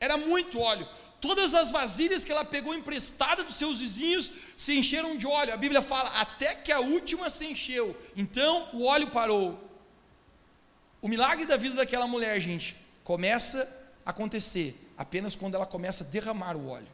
Era 0.00 0.16
muito 0.16 0.60
óleo. 0.60 0.88
Todas 1.20 1.54
as 1.54 1.70
vasilhas 1.70 2.24
que 2.24 2.32
ela 2.32 2.44
pegou 2.44 2.74
emprestada 2.74 3.44
dos 3.44 3.56
seus 3.56 3.80
vizinhos 3.80 4.32
se 4.56 4.76
encheram 4.76 5.16
de 5.16 5.26
óleo. 5.26 5.54
A 5.54 5.56
Bíblia 5.56 5.80
fala 5.80 6.10
até 6.20 6.54
que 6.54 6.72
a 6.72 6.80
última 6.80 7.30
se 7.30 7.46
encheu. 7.46 7.96
Então 8.16 8.68
o 8.72 8.84
óleo 8.84 9.10
parou. 9.10 9.58
O 11.00 11.08
milagre 11.08 11.46
da 11.46 11.56
vida 11.56 11.76
daquela 11.76 12.06
mulher, 12.06 12.40
gente, 12.40 12.76
começa 13.02 13.58
a 14.04 14.10
acontecer 14.10 14.76
apenas 14.96 15.34
quando 15.34 15.54
ela 15.54 15.66
começa 15.66 16.04
a 16.04 16.06
derramar 16.06 16.56
o 16.56 16.68
óleo. 16.68 16.88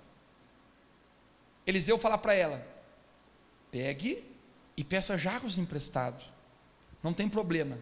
Eliseu 1.66 1.98
fala 1.98 2.18
para 2.18 2.34
ela: 2.34 2.66
pegue 3.70 4.24
e 4.76 4.84
peça 4.84 5.16
jarros 5.16 5.58
emprestados. 5.58 6.24
Não 7.02 7.12
tem 7.12 7.28
problema 7.28 7.78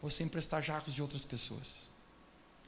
você 0.00 0.22
emprestar 0.24 0.62
jarros 0.62 0.94
de 0.94 1.02
outras 1.02 1.24
pessoas. 1.24 1.88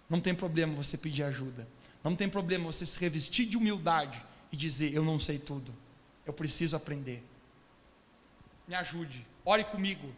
Não 0.09 0.21
tem 0.21 0.35
problema 0.35 0.75
você 0.75 0.99
pedir 0.99 1.23
ajuda. 1.23 1.69
Não 2.03 2.17
tem 2.17 2.29
problema 2.29 2.65
você 2.65 2.85
se 2.85 2.99
revestir 2.99 3.47
de 3.47 3.57
humildade 3.57 4.23
e 4.51 4.57
dizer: 4.57 4.93
Eu 4.93 5.05
não 5.05 5.21
sei 5.21 5.39
tudo. 5.39 5.75
Eu 6.27 6.33
preciso 6.33 6.77
aprender. 6.77 7.23
Me 8.67 8.75
ajude. 8.75 9.27
Ore 9.45 9.65
comigo. 9.65 10.13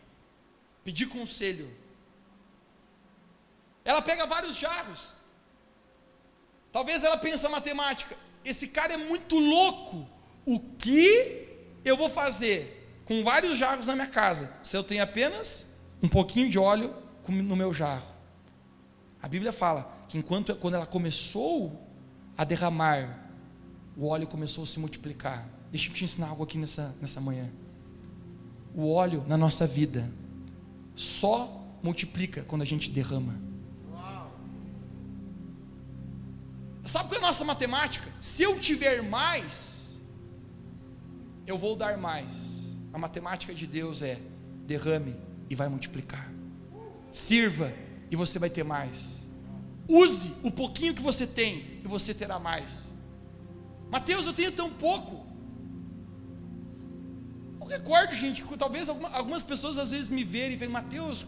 Pedir 0.84 1.06
conselho. 1.06 1.70
Ela 3.84 4.02
pega 4.02 4.26
vários 4.26 4.56
jarros. 4.56 5.14
Talvez 6.72 7.04
ela 7.04 7.18
pense 7.18 7.46
matemática. 7.48 8.16
Esse 8.44 8.68
cara 8.68 8.94
é 8.94 8.96
muito 8.96 9.38
louco 9.38 10.08
o 10.44 10.58
que 10.58 11.48
eu 11.84 11.96
vou 11.96 12.08
fazer 12.08 13.00
com 13.04 13.22
vários 13.22 13.58
jarros 13.58 13.86
na 13.86 13.94
minha 13.94 14.06
casa, 14.06 14.56
se 14.62 14.76
eu 14.76 14.84
tenho 14.84 15.02
apenas 15.02 15.76
um 16.02 16.08
pouquinho 16.08 16.50
de 16.50 16.58
óleo 16.58 16.94
no 17.28 17.56
meu 17.56 17.72
jarro? 17.72 18.12
A 19.22 19.28
Bíblia 19.28 19.52
fala 19.52 20.04
que 20.08 20.18
enquanto 20.18 20.54
quando 20.56 20.74
ela 20.74 20.86
começou 20.86 21.80
a 22.36 22.44
derramar, 22.44 23.28
o 23.96 24.06
óleo 24.08 24.26
começou 24.26 24.64
a 24.64 24.66
se 24.66 24.80
multiplicar. 24.80 25.48
Deixa 25.70 25.88
eu 25.88 25.94
te 25.94 26.04
ensinar 26.04 26.28
algo 26.28 26.42
aqui 26.42 26.58
nessa, 26.58 26.94
nessa 27.00 27.20
manhã. 27.20 27.48
O 28.74 28.90
óleo 28.90 29.24
na 29.28 29.36
nossa 29.36 29.66
vida 29.66 30.10
só 30.94 31.62
multiplica 31.82 32.42
quando 32.42 32.62
a 32.62 32.64
gente 32.64 32.90
derrama. 32.90 33.34
Sabe 36.84 37.08
qual 37.08 37.20
é 37.20 37.24
a 37.24 37.26
nossa 37.28 37.44
matemática? 37.44 38.10
Se 38.20 38.42
eu 38.42 38.58
tiver 38.58 39.02
mais, 39.02 39.71
eu 41.46 41.58
vou 41.58 41.76
dar 41.76 41.96
mais. 41.96 42.32
A 42.92 42.98
matemática 42.98 43.54
de 43.54 43.66
Deus 43.66 44.02
é 44.02 44.20
derrame 44.66 45.16
e 45.48 45.54
vai 45.54 45.68
multiplicar. 45.68 46.30
Sirva 47.12 47.72
e 48.10 48.16
você 48.16 48.38
vai 48.38 48.50
ter 48.50 48.64
mais. 48.64 49.22
Use 49.88 50.32
o 50.42 50.50
pouquinho 50.50 50.94
que 50.94 51.02
você 51.02 51.26
tem 51.26 51.80
e 51.84 51.88
você 51.88 52.14
terá 52.14 52.38
mais. 52.38 52.90
Mateus, 53.90 54.26
eu 54.26 54.32
tenho 54.32 54.52
tão 54.52 54.70
pouco. 54.70 55.26
Eu 57.60 57.66
recordo, 57.66 58.14
gente, 58.14 58.42
que 58.42 58.56
talvez 58.56 58.88
algumas 58.88 59.42
pessoas 59.42 59.78
às 59.78 59.90
vezes 59.90 60.08
me 60.08 60.24
verem 60.24 60.54
e 60.54 60.56
veem, 60.56 60.70
Mateus, 60.70 61.26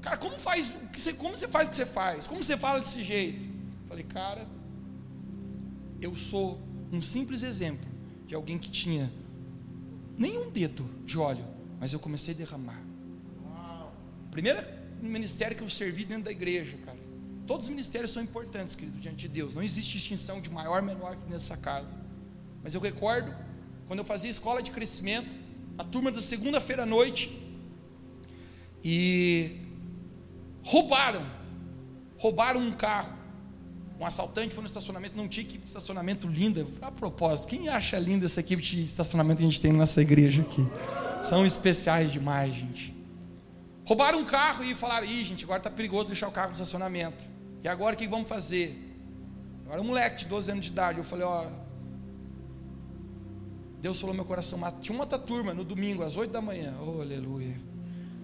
cara, 0.00 0.16
como 0.16 0.38
faz, 0.38 0.74
como 1.18 1.36
você 1.36 1.48
faz 1.48 1.68
o 1.68 1.70
que 1.70 1.76
você 1.76 1.86
faz? 1.86 2.26
Como 2.26 2.42
você 2.42 2.56
fala 2.56 2.80
desse 2.80 3.02
jeito? 3.02 3.42
Eu 3.42 3.88
falei, 3.88 4.04
cara, 4.04 4.46
eu 6.00 6.16
sou 6.16 6.60
um 6.92 7.02
simples 7.02 7.42
exemplo 7.42 7.86
de 8.26 8.34
alguém 8.34 8.58
que 8.58 8.70
tinha 8.70 9.12
nenhum 10.16 10.50
dedo 10.50 10.88
de 11.04 11.18
óleo, 11.18 11.44
mas 11.78 11.92
eu 11.92 11.98
comecei 11.98 12.34
a 12.34 12.36
derramar. 12.36 12.80
Primeiro 14.30 14.66
ministério 15.00 15.56
que 15.56 15.62
eu 15.62 15.70
servi 15.70 16.04
dentro 16.04 16.24
da 16.24 16.30
igreja, 16.30 16.76
cara. 16.84 16.98
Todos 17.46 17.66
os 17.66 17.70
ministérios 17.70 18.10
são 18.10 18.22
importantes, 18.22 18.74
querido, 18.74 18.98
diante 18.98 19.16
de 19.16 19.28
Deus. 19.28 19.54
Não 19.54 19.62
existe 19.62 19.92
distinção 19.92 20.40
de 20.40 20.50
maior 20.50 20.80
ou 20.80 20.86
menor 20.86 21.16
nessa 21.28 21.56
casa. 21.56 21.96
Mas 22.62 22.74
eu 22.74 22.80
recordo, 22.80 23.32
quando 23.86 24.00
eu 24.00 24.04
fazia 24.04 24.28
escola 24.28 24.60
de 24.62 24.72
crescimento, 24.72 25.34
a 25.78 25.84
turma 25.84 26.10
da 26.10 26.20
segunda-feira 26.20 26.82
à 26.82 26.86
noite, 26.86 27.40
e 28.82 29.60
roubaram, 30.62 31.24
roubaram 32.18 32.60
um 32.60 32.72
carro. 32.72 33.16
Um 33.98 34.04
assaltante 34.04 34.54
foi 34.54 34.62
no 34.62 34.68
estacionamento, 34.68 35.16
não 35.16 35.26
tinha 35.26 35.44
equipe 35.44 35.64
de 35.64 35.68
estacionamento 35.68 36.28
linda. 36.28 36.66
A 36.82 36.90
propósito, 36.90 37.48
quem 37.48 37.68
acha 37.68 37.98
linda 37.98 38.26
essa 38.26 38.40
equipe 38.40 38.62
de 38.62 38.84
estacionamento 38.84 39.38
que 39.38 39.44
a 39.44 39.50
gente 39.50 39.60
tem 39.60 39.72
nessa 39.72 40.02
igreja 40.02 40.42
aqui? 40.42 40.66
São 41.24 41.46
especiais 41.46 42.12
demais, 42.12 42.54
gente. 42.54 42.94
Roubaram 43.86 44.20
um 44.20 44.24
carro 44.24 44.62
e 44.64 44.74
falaram: 44.74 45.06
ih, 45.06 45.24
gente, 45.24 45.44
agora 45.44 45.58
está 45.58 45.70
perigoso 45.70 46.08
deixar 46.08 46.28
o 46.28 46.32
carro 46.32 46.48
no 46.48 46.52
estacionamento. 46.54 47.24
E 47.64 47.68
agora 47.68 47.94
o 47.94 47.98
que 47.98 48.06
vamos 48.06 48.28
fazer? 48.28 48.82
Agora 49.64 49.80
um 49.80 49.84
moleque 49.84 50.18
de 50.18 50.26
12 50.26 50.52
anos 50.52 50.64
de 50.66 50.72
idade. 50.72 50.98
Eu 50.98 51.04
falei: 51.04 51.24
ó. 51.24 51.46
Deus 53.80 54.00
falou 54.00 54.14
meu 54.14 54.24
coração. 54.24 54.58
Tinha 54.80 54.94
uma 54.94 55.04
outra 55.04 55.18
turma 55.18 55.54
no 55.54 55.64
domingo, 55.64 56.02
às 56.02 56.16
8 56.16 56.30
da 56.30 56.42
manhã. 56.42 56.74
Oh, 56.80 57.00
aleluia. 57.00 57.56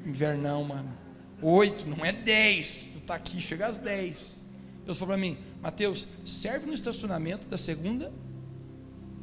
Invernão, 0.04 0.64
mano. 0.64 0.92
8, 1.40 1.88
não 1.88 2.04
é 2.04 2.12
10. 2.12 2.90
Tu 2.94 3.00
tá 3.00 3.14
aqui, 3.14 3.40
chega 3.40 3.66
às 3.66 3.78
10. 3.78 4.41
Deus 4.84 4.98
falou 4.98 5.14
para 5.14 5.20
mim: 5.20 5.36
Mateus, 5.60 6.08
serve 6.24 6.66
no 6.66 6.74
estacionamento 6.74 7.46
da 7.46 7.58
segunda 7.58 8.12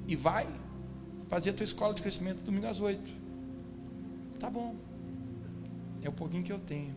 e 0.07 0.15
vai 0.15 0.47
fazer 1.29 1.51
a 1.51 1.53
tua 1.53 1.63
escola 1.63 1.93
de 1.93 2.01
crescimento 2.01 2.41
domingo 2.43 2.67
às 2.67 2.79
oito. 2.79 3.11
Tá 4.39 4.49
bom. 4.49 4.75
É 6.01 6.09
o 6.09 6.11
pouquinho 6.13 6.43
que 6.43 6.51
eu 6.51 6.59
tenho. 6.59 6.95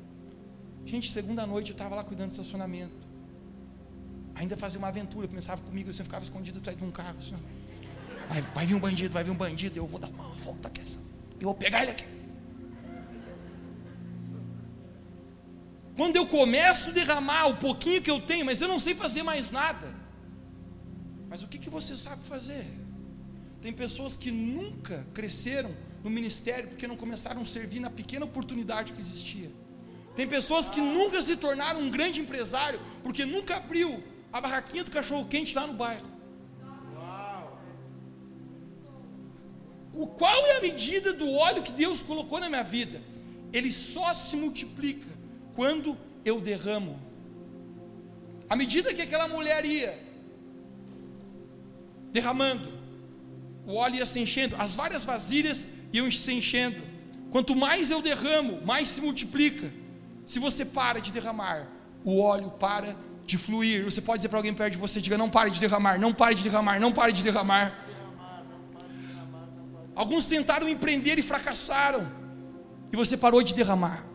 Gente, 0.86 1.10
segunda 1.12 1.46
noite 1.46 1.70
eu 1.70 1.74
estava 1.74 1.94
lá 1.94 2.04
cuidando 2.04 2.28
do 2.28 2.32
estacionamento. 2.32 2.94
ainda 4.34 4.56
fazia 4.56 4.78
uma 4.78 4.88
aventura, 4.88 5.28
pensava 5.28 5.60
comigo, 5.62 5.90
assim, 5.90 6.00
eu 6.00 6.04
ficava 6.04 6.24
escondido 6.24 6.58
atrás 6.58 6.76
de 6.76 6.84
um 6.84 6.90
carro. 6.90 7.18
Assim, 7.18 7.36
vai, 8.28 8.40
vai 8.42 8.66
vir 8.66 8.74
um 8.74 8.80
bandido, 8.80 9.12
vai 9.12 9.24
vir 9.24 9.30
um 9.30 9.36
bandido, 9.36 9.76
eu 9.76 9.86
vou 9.86 10.00
dar 10.00 10.08
uma 10.08 10.28
volta 10.34 10.68
aqui, 10.68 10.80
eu 11.38 11.44
vou 11.44 11.54
pegar 11.54 11.82
ele 11.82 11.92
aqui. 11.92 12.21
Quando 15.96 16.16
eu 16.16 16.26
começo 16.26 16.90
a 16.90 16.92
derramar 16.92 17.46
o 17.48 17.56
pouquinho 17.56 18.00
que 18.00 18.10
eu 18.10 18.20
tenho, 18.20 18.46
mas 18.46 18.62
eu 18.62 18.68
não 18.68 18.78
sei 18.78 18.94
fazer 18.94 19.22
mais 19.22 19.50
nada. 19.50 19.94
Mas 21.28 21.42
o 21.42 21.48
que, 21.48 21.58
que 21.58 21.68
você 21.68 21.96
sabe 21.96 22.22
fazer? 22.24 22.66
Tem 23.60 23.72
pessoas 23.72 24.16
que 24.16 24.30
nunca 24.30 25.06
cresceram 25.12 25.74
no 26.02 26.10
ministério 26.10 26.68
porque 26.68 26.86
não 26.86 26.96
começaram 26.96 27.42
a 27.42 27.46
servir 27.46 27.80
na 27.80 27.90
pequena 27.90 28.24
oportunidade 28.24 28.92
que 28.92 29.00
existia. 29.00 29.50
Tem 30.16 30.26
pessoas 30.26 30.68
que 30.68 30.80
nunca 30.80 31.20
se 31.20 31.36
tornaram 31.36 31.80
um 31.80 31.90
grande 31.90 32.20
empresário 32.20 32.80
porque 33.02 33.24
nunca 33.24 33.56
abriu 33.56 34.02
a 34.32 34.40
barraquinha 34.40 34.84
do 34.84 34.90
cachorro 34.90 35.26
quente 35.26 35.54
lá 35.54 35.66
no 35.66 35.74
bairro. 35.74 36.10
O 39.94 40.06
qual 40.06 40.46
é 40.46 40.56
a 40.56 40.60
medida 40.60 41.12
do 41.12 41.30
óleo 41.30 41.62
que 41.62 41.72
Deus 41.72 42.02
colocou 42.02 42.40
na 42.40 42.48
minha 42.48 42.62
vida? 42.62 43.02
Ele 43.52 43.70
só 43.70 44.14
se 44.14 44.36
multiplica 44.36 45.06
quando 45.54 45.96
eu 46.24 46.40
derramo. 46.40 46.98
À 48.48 48.56
medida 48.56 48.92
que 48.92 49.02
aquela 49.02 49.26
mulher 49.28 49.64
ia 49.64 49.98
derramando, 52.12 52.72
o 53.66 53.74
óleo 53.74 53.96
ia 53.96 54.06
se 54.06 54.20
enchendo, 54.20 54.56
as 54.58 54.74
várias 54.74 55.04
vasilhas 55.04 55.68
iam 55.92 56.10
se 56.10 56.32
enchendo. 56.32 56.82
Quanto 57.30 57.56
mais 57.56 57.90
eu 57.90 58.02
derramo, 58.02 58.60
mais 58.64 58.88
se 58.88 59.00
multiplica. 59.00 59.72
Se 60.26 60.38
você 60.38 60.64
para 60.64 61.00
de 61.00 61.10
derramar, 61.10 61.66
o 62.04 62.20
óleo 62.20 62.50
para 62.50 62.94
de 63.24 63.38
fluir. 63.38 63.84
Você 63.84 64.00
pode 64.00 64.18
dizer 64.18 64.28
para 64.28 64.38
alguém 64.38 64.52
perto 64.52 64.72
de 64.72 64.78
você: 64.78 65.00
diga, 65.00 65.16
não 65.16 65.30
pare 65.30 65.50
de 65.50 65.60
derramar, 65.60 65.98
não 65.98 66.12
pare 66.12 66.34
de 66.34 66.42
derramar, 66.42 66.78
não 66.78 66.92
pare 66.92 67.12
de 67.12 67.22
derramar. 67.22 67.78
Alguns 69.94 70.24
tentaram 70.24 70.68
empreender 70.68 71.18
e 71.18 71.22
fracassaram, 71.22 72.10
e 72.92 72.96
você 72.96 73.16
parou 73.16 73.42
de 73.42 73.54
derramar. 73.54 74.11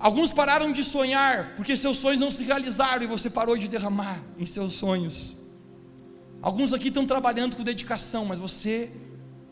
Alguns 0.00 0.32
pararam 0.32 0.72
de 0.72 0.82
sonhar, 0.82 1.54
porque 1.56 1.76
seus 1.76 1.98
sonhos 1.98 2.22
não 2.22 2.30
se 2.30 2.42
realizaram 2.42 3.02
e 3.02 3.06
você 3.06 3.28
parou 3.28 3.54
de 3.58 3.68
derramar 3.68 4.24
em 4.38 4.46
seus 4.46 4.72
sonhos. 4.72 5.36
Alguns 6.40 6.72
aqui 6.72 6.88
estão 6.88 7.04
trabalhando 7.04 7.54
com 7.54 7.62
dedicação, 7.62 8.24
mas 8.24 8.38
você 8.38 8.90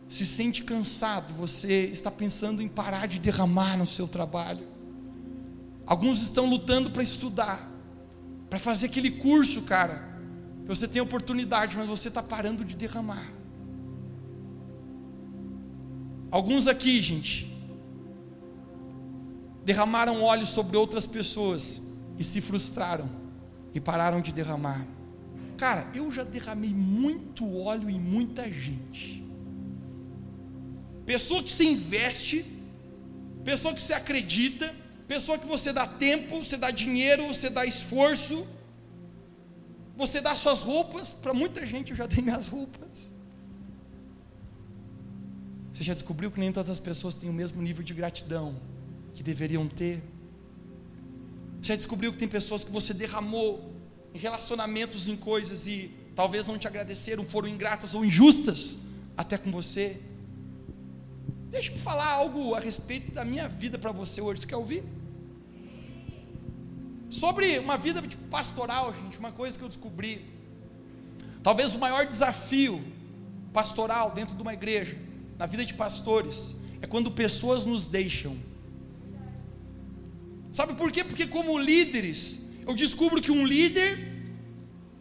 se 0.09 0.25
sente 0.25 0.65
cansado, 0.65 1.35
você 1.35 1.85
está 1.89 2.11
pensando 2.11 2.63
em 2.63 2.69
parar 2.69 3.07
de 3.07 3.19
derramar 3.19 3.77
no 3.77 3.87
seu 3.87 4.09
trabalho. 4.09 4.67
Alguns 5.87 6.23
estão 6.23 6.49
lutando 6.49 6.91
para 6.91 7.03
estudar, 7.03 7.71
para 8.49 8.59
fazer 8.59 8.87
aquele 8.87 9.11
curso, 9.11 9.63
cara, 9.63 10.03
que 10.63 10.69
você 10.69 10.89
tem 10.89 11.03
oportunidade, 11.03 11.77
mas 11.77 11.87
você 11.87 12.09
está 12.09 12.23
parando 12.23 12.65
de 12.65 12.75
derramar. 12.75 13.31
Alguns 16.31 16.67
aqui, 16.67 17.03
gente, 17.03 17.58
derramaram 19.69 20.23
óleo 20.23 20.47
sobre 20.47 20.79
outras 20.79 21.07
pessoas 21.07 21.83
e 22.17 22.25
se 22.25 22.41
frustraram 22.41 23.07
e 23.75 23.79
pararam 23.79 24.19
de 24.23 24.33
derramar. 24.33 24.87
Cara, 25.59 25.91
eu 25.95 26.11
já 26.11 26.25
derramei 26.25 26.71
muito 26.71 27.55
óleo 27.55 27.91
em 27.91 28.01
muita 28.01 28.51
gente. 28.51 29.23
Pessoa 31.05 31.43
que 31.43 31.53
se 31.53 31.67
investe, 31.67 32.47
pessoa 33.45 33.75
que 33.75 33.83
se 33.83 33.93
acredita, 33.93 34.75
pessoa 35.07 35.39
que 35.39 35.47
você 35.47 35.71
dá 35.71 35.87
tempo, 35.87 36.43
você 36.43 36.57
dá 36.57 36.71
dinheiro, 36.71 37.27
você 37.27 37.51
dá 37.51 37.67
esforço, 37.67 38.47
você 39.95 40.19
dá 40.19 40.35
suas 40.35 40.63
roupas. 40.63 41.13
Para 41.13 41.35
muita 41.35 41.67
gente 41.67 41.91
eu 41.91 41.97
já 41.99 42.07
dei 42.07 42.25
minhas 42.25 42.49
roupas. 42.49 43.13
Você 45.75 45.85
já 45.85 45.93
descobriu 45.93 46.31
que 46.31 46.41
nem 46.41 46.51
todas 46.51 46.71
as 46.71 46.81
pessoas 46.81 47.15
têm 47.15 47.29
o 47.29 47.35
mesmo 47.35 47.61
nível 47.61 47.85
de 47.85 47.93
gratidão 47.93 48.78
que 49.19 49.23
deveriam 49.25 49.67
ter? 49.67 50.01
Já 51.61 51.75
descobriu 51.75 52.13
que 52.13 52.19
tem 52.19 52.29
pessoas 52.29 52.63
que 52.63 52.71
você 52.71 52.95
derramou 52.95 53.75
em 54.15 54.19
relacionamentos, 54.19 55.09
em 55.09 55.17
coisas 55.17 55.67
e 55.67 55.91
talvez 56.15 56.47
não 56.47 56.57
te 56.57 56.69
agradeceram, 56.69 57.25
foram 57.25 57.49
ingratas 57.49 57.95
ou 57.95 58.05
injustas 58.05 58.77
até 59.17 59.37
com 59.37 59.51
você? 59.51 60.01
Deixa 61.51 61.73
eu 61.73 61.79
falar 61.79 62.07
algo 62.07 62.55
a 62.55 62.61
respeito 62.61 63.11
da 63.11 63.25
minha 63.25 63.49
vida 63.49 63.77
para 63.77 63.91
você 63.91 64.21
hoje. 64.21 64.43
Você 64.43 64.47
quer 64.47 64.57
ouvir? 64.57 64.85
Sobre 67.11 67.59
uma 67.59 67.77
vida 67.77 68.01
de 68.01 68.17
pastoral, 68.17 68.95
gente, 68.95 69.19
uma 69.19 69.33
coisa 69.33 69.59
que 69.59 69.65
eu 69.65 69.69
descobri. 69.69 70.27
Talvez 71.43 71.75
o 71.75 71.79
maior 71.81 72.07
desafio 72.07 72.81
pastoral 73.53 74.13
dentro 74.13 74.37
de 74.37 74.43
uma 74.43 74.55
igreja 74.55 74.97
na 75.37 75.47
vida 75.47 75.65
de 75.65 75.75
pastores 75.75 76.55
é 76.81 76.87
quando 76.87 77.11
pessoas 77.11 77.65
nos 77.65 77.85
deixam. 77.85 78.37
Sabe 80.51 80.75
por 80.75 80.91
quê? 80.91 81.05
Porque, 81.05 81.27
como 81.27 81.59
líderes, 81.59 82.43
eu 82.67 82.75
descubro 82.75 83.21
que 83.21 83.31
um 83.31 83.47
líder, 83.47 83.99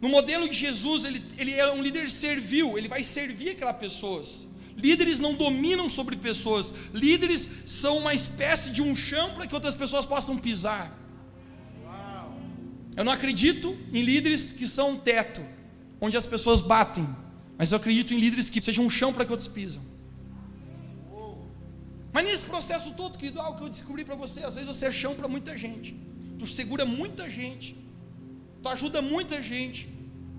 no 0.00 0.08
modelo 0.08 0.48
de 0.48 0.56
Jesus, 0.56 1.04
ele, 1.04 1.22
ele 1.36 1.52
é 1.52 1.70
um 1.72 1.82
líder 1.82 2.10
servil, 2.10 2.78
ele 2.78 2.88
vai 2.88 3.02
servir 3.02 3.50
aquelas 3.50 3.76
pessoas. 3.76 4.46
Líderes 4.76 5.18
não 5.18 5.34
dominam 5.34 5.88
sobre 5.88 6.14
pessoas, 6.16 6.72
líderes 6.94 7.48
são 7.66 7.98
uma 7.98 8.14
espécie 8.14 8.70
de 8.70 8.80
um 8.80 8.94
chão 8.94 9.34
para 9.34 9.46
que 9.46 9.54
outras 9.54 9.74
pessoas 9.74 10.06
possam 10.06 10.38
pisar. 10.38 10.96
Eu 12.96 13.04
não 13.04 13.12
acredito 13.12 13.76
em 13.92 14.02
líderes 14.02 14.52
que 14.52 14.66
são 14.66 14.92
um 14.92 14.96
teto, 14.96 15.44
onde 16.00 16.16
as 16.16 16.26
pessoas 16.26 16.60
batem, 16.60 17.08
mas 17.56 17.72
eu 17.72 17.76
acredito 17.76 18.14
em 18.14 18.18
líderes 18.18 18.48
que 18.48 18.60
sejam 18.60 18.84
um 18.84 18.90
chão 18.90 19.12
para 19.12 19.24
que 19.24 19.30
outros 19.30 19.48
pisam. 19.48 19.82
Mas 22.12 22.24
nesse 22.24 22.44
processo 22.44 22.94
todo, 22.94 23.18
querido, 23.18 23.40
algo 23.40 23.58
que 23.58 23.64
eu 23.64 23.68
descobri 23.68 24.04
para 24.04 24.14
você, 24.14 24.44
às 24.44 24.54
vezes 24.54 24.66
você 24.66 24.86
é 24.86 24.92
chão 24.92 25.14
para 25.14 25.28
muita 25.28 25.56
gente. 25.56 25.94
Tu 26.38 26.46
segura 26.46 26.84
muita 26.84 27.28
gente. 27.28 27.76
Tu 28.62 28.68
ajuda 28.68 29.02
muita 29.02 29.42
gente. 29.42 29.88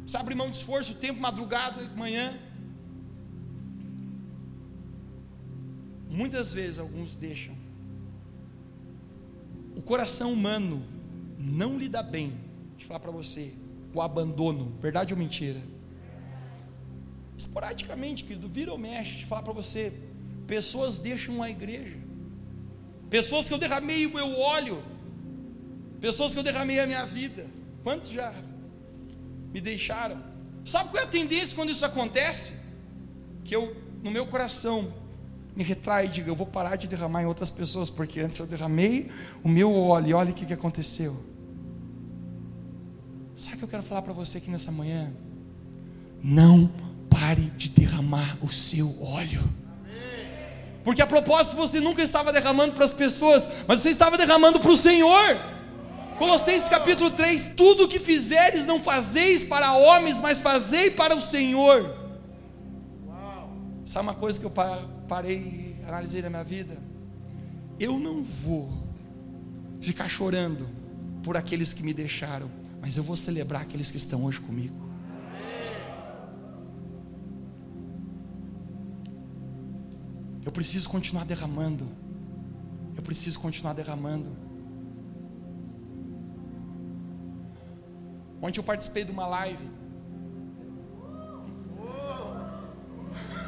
Você 0.05 0.17
abre 0.17 0.33
mão 0.33 0.49
de 0.49 0.57
esforço, 0.57 0.95
tempo, 0.95 1.19
madrugada, 1.19 1.87
manhã. 1.95 2.37
Muitas 6.09 6.51
vezes 6.51 6.79
alguns 6.79 7.15
deixam. 7.15 7.55
O 9.75 9.81
coração 9.81 10.33
humano 10.33 10.83
não 11.37 11.77
lida 11.77 12.01
bem, 12.03 12.33
eu 12.77 12.85
falar 12.85 12.99
para 12.99 13.11
você, 13.11 13.53
o 13.93 14.01
abandono, 14.01 14.73
verdade 14.81 15.13
ou 15.13 15.19
mentira? 15.19 15.61
Esporadicamente, 17.37 18.23
querido, 18.25 18.47
vira 18.47 18.71
ou 18.71 18.77
mexe, 18.77 19.21
eu 19.21 19.27
falar 19.27 19.43
para 19.43 19.53
você, 19.53 19.93
Pessoas 20.49 20.97
deixam 20.97 21.43
a 21.43 21.49
igreja. 21.49 21.95
Pessoas 23.07 23.47
que 23.47 23.53
eu 23.53 23.59
derramei 23.59 24.07
o 24.07 24.13
meu 24.15 24.39
óleo. 24.39 24.83
Pessoas 26.01 26.33
que 26.33 26.39
eu 26.39 26.43
derramei 26.43 26.79
a 26.79 26.87
minha 26.87 27.05
vida. 27.05 27.45
Quantos 27.83 28.09
já 28.09 28.33
me 29.53 29.61
deixaram? 29.61 30.17
Sabe 30.65 30.89
qual 30.89 31.03
é 31.03 31.05
a 31.05 31.09
tendência 31.09 31.55
quando 31.55 31.69
isso 31.69 31.85
acontece? 31.85 32.61
Que 33.43 33.55
eu, 33.55 33.77
no 34.01 34.09
meu 34.09 34.25
coração, 34.25 34.91
me 35.55 35.63
retrai 35.63 36.07
e 36.07 36.09
diga: 36.09 36.31
eu 36.31 36.35
vou 36.35 36.47
parar 36.47 36.77
de 36.77 36.87
derramar 36.87 37.21
em 37.21 37.27
outras 37.27 37.51
pessoas, 37.51 37.87
porque 37.91 38.19
antes 38.19 38.39
eu 38.39 38.47
derramei 38.47 39.11
o 39.43 39.49
meu 39.49 39.71
óleo 39.71 40.07
e 40.07 40.13
olha 40.15 40.31
o 40.31 40.33
que, 40.33 40.47
que 40.47 40.53
aconteceu. 40.53 41.23
Sabe 43.37 43.55
o 43.55 43.59
que 43.59 43.65
eu 43.65 43.69
quero 43.69 43.83
falar 43.83 44.01
para 44.01 44.13
você 44.13 44.39
aqui 44.39 44.49
nessa 44.49 44.71
manhã? 44.71 45.13
Não 46.23 46.71
pare 47.07 47.51
de 47.55 47.69
derramar 47.69 48.39
o 48.41 48.49
seu 48.49 48.99
óleo. 48.99 49.47
Porque 50.83 51.01
a 51.01 51.07
propósito 51.07 51.55
você 51.55 51.79
nunca 51.79 52.01
estava 52.01 52.31
derramando 52.31 52.73
para 52.73 52.85
as 52.85 52.93
pessoas, 52.93 53.47
mas 53.67 53.79
você 53.79 53.89
estava 53.89 54.17
derramando 54.17 54.59
para 54.59 54.71
o 54.71 54.77
Senhor. 54.77 55.37
Colossenses 56.17 56.67
capítulo 56.67 57.11
3: 57.11 57.53
Tudo 57.55 57.85
o 57.85 57.87
que 57.87 57.99
fizeres, 57.99 58.65
não 58.65 58.81
fazeis 58.81 59.43
para 59.43 59.73
homens, 59.73 60.19
mas 60.19 60.39
fazei 60.39 60.91
para 60.91 61.15
o 61.15 61.21
Senhor. 61.21 61.95
Sabe 63.85 64.07
uma 64.07 64.13
coisa 64.13 64.39
que 64.39 64.45
eu 64.45 64.53
parei 65.07 65.37
e 65.37 65.85
analisei 65.87 66.21
na 66.21 66.29
minha 66.29 66.43
vida? 66.43 66.77
Eu 67.79 67.97
não 67.97 68.21
vou 68.23 68.71
ficar 69.81 70.09
chorando 70.09 70.69
por 71.23 71.37
aqueles 71.37 71.73
que 71.73 71.81
me 71.81 71.93
deixaram, 71.93 72.51
mas 72.81 72.97
eu 72.97 73.03
vou 73.03 73.15
celebrar 73.15 73.61
aqueles 73.61 73.89
que 73.89 73.97
estão 73.97 74.25
hoje 74.25 74.39
comigo. 74.39 74.88
Eu 80.45 80.51
preciso 80.51 80.89
continuar 80.89 81.25
derramando. 81.25 81.87
Eu 82.95 83.03
preciso 83.03 83.39
continuar 83.39 83.73
derramando. 83.73 84.35
Ontem 88.41 88.59
eu 88.59 88.63
participei 88.63 89.03
de 89.03 89.11
uma 89.11 89.27
live. 89.27 89.69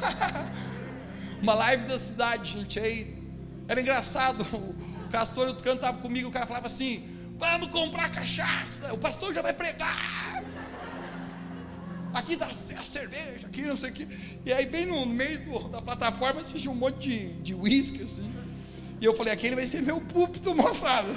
uma 1.40 1.54
live 1.54 1.88
da 1.88 1.98
cidade, 1.98 2.52
gente. 2.52 2.78
Aí 2.78 3.22
era 3.66 3.80
engraçado. 3.80 4.42
O 4.52 5.10
pastor 5.10 5.56
estava 5.56 5.98
comigo. 5.98 6.28
O 6.28 6.32
cara 6.32 6.46
falava 6.46 6.66
assim: 6.66 7.08
Vamos 7.36 7.70
comprar 7.70 8.08
cachaça. 8.10 8.92
O 8.94 8.98
pastor 8.98 9.34
já 9.34 9.42
vai 9.42 9.52
pregar. 9.52 10.21
Aqui 12.12 12.36
dá 12.36 12.48
cerveja, 12.48 13.46
aqui 13.46 13.62
não 13.62 13.76
sei 13.76 13.90
o 13.90 13.92
que. 13.92 14.08
E 14.44 14.52
aí, 14.52 14.66
bem 14.66 14.86
no 14.86 15.04
meio 15.06 15.38
do, 15.44 15.68
da 15.68 15.80
plataforma, 15.80 16.40
existe 16.40 16.68
um 16.68 16.74
monte 16.74 17.32
de 17.42 17.54
de 17.54 18.02
assim. 18.02 18.32
E 19.00 19.04
eu 19.04 19.16
falei, 19.16 19.32
aquele 19.32 19.56
vai 19.56 19.66
ser 19.66 19.82
meu 19.82 20.00
púlpito, 20.00 20.54
moçada. 20.54 21.08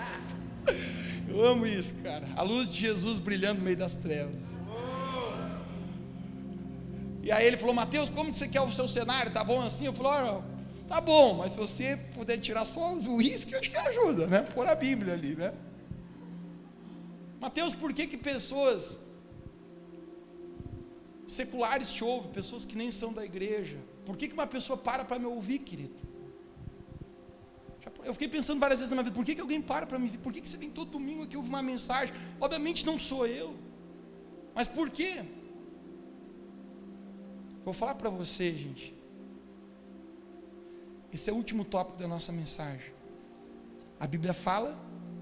eu 1.28 1.44
amo 1.46 1.66
isso, 1.66 2.02
cara. 2.02 2.26
A 2.34 2.42
luz 2.42 2.68
de 2.68 2.80
Jesus 2.80 3.18
brilhando 3.18 3.60
no 3.60 3.64
meio 3.64 3.76
das 3.76 3.94
trevas. 3.94 4.42
E 7.22 7.30
aí 7.30 7.46
ele 7.46 7.56
falou, 7.56 7.74
Mateus, 7.74 8.10
como 8.10 8.30
que 8.30 8.36
você 8.36 8.48
quer 8.48 8.60
o 8.60 8.72
seu 8.72 8.88
cenário? 8.88 9.32
Tá 9.32 9.44
bom 9.44 9.62
assim? 9.62 9.86
Eu 9.86 9.92
falei, 9.92 10.30
oh, 10.30 10.42
tá 10.88 11.00
bom, 11.00 11.34
mas 11.34 11.52
se 11.52 11.58
você 11.58 11.96
puder 12.12 12.38
tirar 12.38 12.64
só 12.64 12.92
os 12.92 13.06
uísque, 13.06 13.54
acho 13.54 13.70
que 13.70 13.76
ajuda, 13.76 14.26
né? 14.26 14.42
Pôr 14.42 14.66
a 14.66 14.74
Bíblia 14.74 15.14
ali, 15.14 15.36
né? 15.36 15.54
Mateus, 17.40 17.72
por 17.72 17.92
que 17.92 18.06
que 18.06 18.16
pessoas 18.16 18.98
seculares 21.34 21.92
te 21.92 22.02
ouvem, 22.04 22.30
pessoas 22.32 22.64
que 22.64 22.76
nem 22.76 22.90
são 22.90 23.12
da 23.12 23.24
igreja? 23.24 23.78
Por 24.06 24.16
que 24.16 24.28
que 24.28 24.34
uma 24.34 24.46
pessoa 24.46 24.76
para 24.76 25.04
para 25.04 25.18
me 25.18 25.26
ouvir, 25.26 25.58
querido? 25.60 25.94
Eu 28.04 28.12
fiquei 28.12 28.28
pensando 28.28 28.60
várias 28.60 28.80
vezes 28.80 28.90
na 28.90 28.96
minha 28.96 29.04
vida, 29.04 29.14
por 29.14 29.24
que, 29.24 29.34
que 29.34 29.40
alguém 29.40 29.62
para 29.62 29.86
para 29.86 29.98
me 29.98 30.08
ver? 30.08 30.18
Por 30.18 30.32
que, 30.32 30.40
que 30.40 30.48
você 30.48 30.56
vem 30.56 30.70
todo 30.70 30.90
domingo 30.90 31.22
aqui 31.22 31.36
ouvir 31.36 31.48
uma 31.48 31.62
mensagem? 31.62 32.14
Obviamente 32.38 32.84
não 32.84 32.98
sou 32.98 33.26
eu. 33.26 33.54
Mas 34.54 34.68
por 34.68 34.90
quê? 34.90 35.24
Vou 37.64 37.72
falar 37.72 37.94
para 37.94 38.10
você, 38.10 38.52
gente. 38.52 38.94
Esse 41.12 41.30
é 41.30 41.32
o 41.32 41.36
último 41.36 41.64
tópico 41.64 41.98
da 41.98 42.06
nossa 42.06 42.30
mensagem. 42.30 42.92
A 43.98 44.06
Bíblia 44.06 44.34
fala 44.34 44.78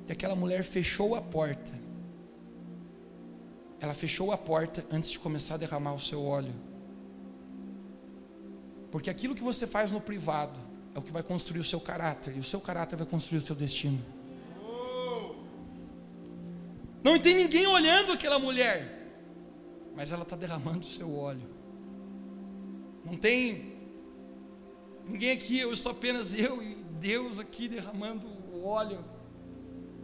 que 0.07 0.13
aquela 0.13 0.35
mulher 0.35 0.65
fechou 0.65 1.15
a 1.15 1.23
porta. 1.23 1.73
Ela 3.83 3.95
fechou 3.95 4.31
a 4.31 4.39
porta 4.39 4.87
antes 4.93 5.11
de 5.11 5.19
começar 5.19 5.55
a 5.55 5.57
derramar 5.57 5.93
o 5.93 6.01
seu 6.01 6.25
óleo. 6.25 6.55
Porque 8.93 9.11
aquilo 9.11 9.35
que 9.35 9.43
você 9.43 9.67
faz 9.67 9.91
no 9.91 10.01
privado, 10.01 10.57
é 10.95 11.01
o 11.01 11.03
que 11.03 11.11
vai 11.11 11.25
construir 11.25 11.59
o 11.59 11.65
seu 11.65 11.81
caráter, 11.81 12.37
e 12.37 12.39
o 12.39 12.45
seu 12.45 12.61
caráter 12.61 12.95
vai 12.95 13.05
construir 13.07 13.39
o 13.39 13.43
seu 13.43 13.57
destino. 13.57 14.01
Não 17.03 17.19
tem 17.19 17.35
ninguém 17.35 17.67
olhando 17.67 18.13
aquela 18.13 18.39
mulher, 18.39 19.11
mas 19.97 20.13
ela 20.13 20.23
está 20.23 20.37
derramando 20.37 20.87
o 20.87 20.91
seu 20.91 21.13
óleo. 21.17 21.51
Não 23.05 23.17
tem 23.17 23.75
ninguém 25.09 25.33
aqui, 25.33 25.59
eu 25.59 25.75
sou 25.75 25.91
apenas 25.91 26.33
eu 26.35 26.63
e 26.63 26.77
Deus 27.01 27.41
aqui 27.41 27.67
derramando 27.67 28.29
o 28.55 28.65
óleo. 28.65 29.05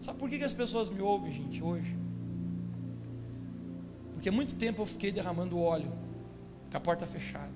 Sabe 0.00 0.18
por 0.18 0.28
que, 0.28 0.36
que 0.36 0.44
as 0.44 0.54
pessoas 0.54 0.90
me 0.90 1.00
ouvem, 1.00 1.32
gente, 1.32 1.62
hoje? 1.62 2.07
Porque 4.28 4.36
muito 4.36 4.56
tempo 4.56 4.82
eu 4.82 4.86
fiquei 4.86 5.10
derramando 5.10 5.58
óleo, 5.58 5.90
com 6.70 6.76
a 6.76 6.80
porta 6.80 7.06
fechada. 7.06 7.48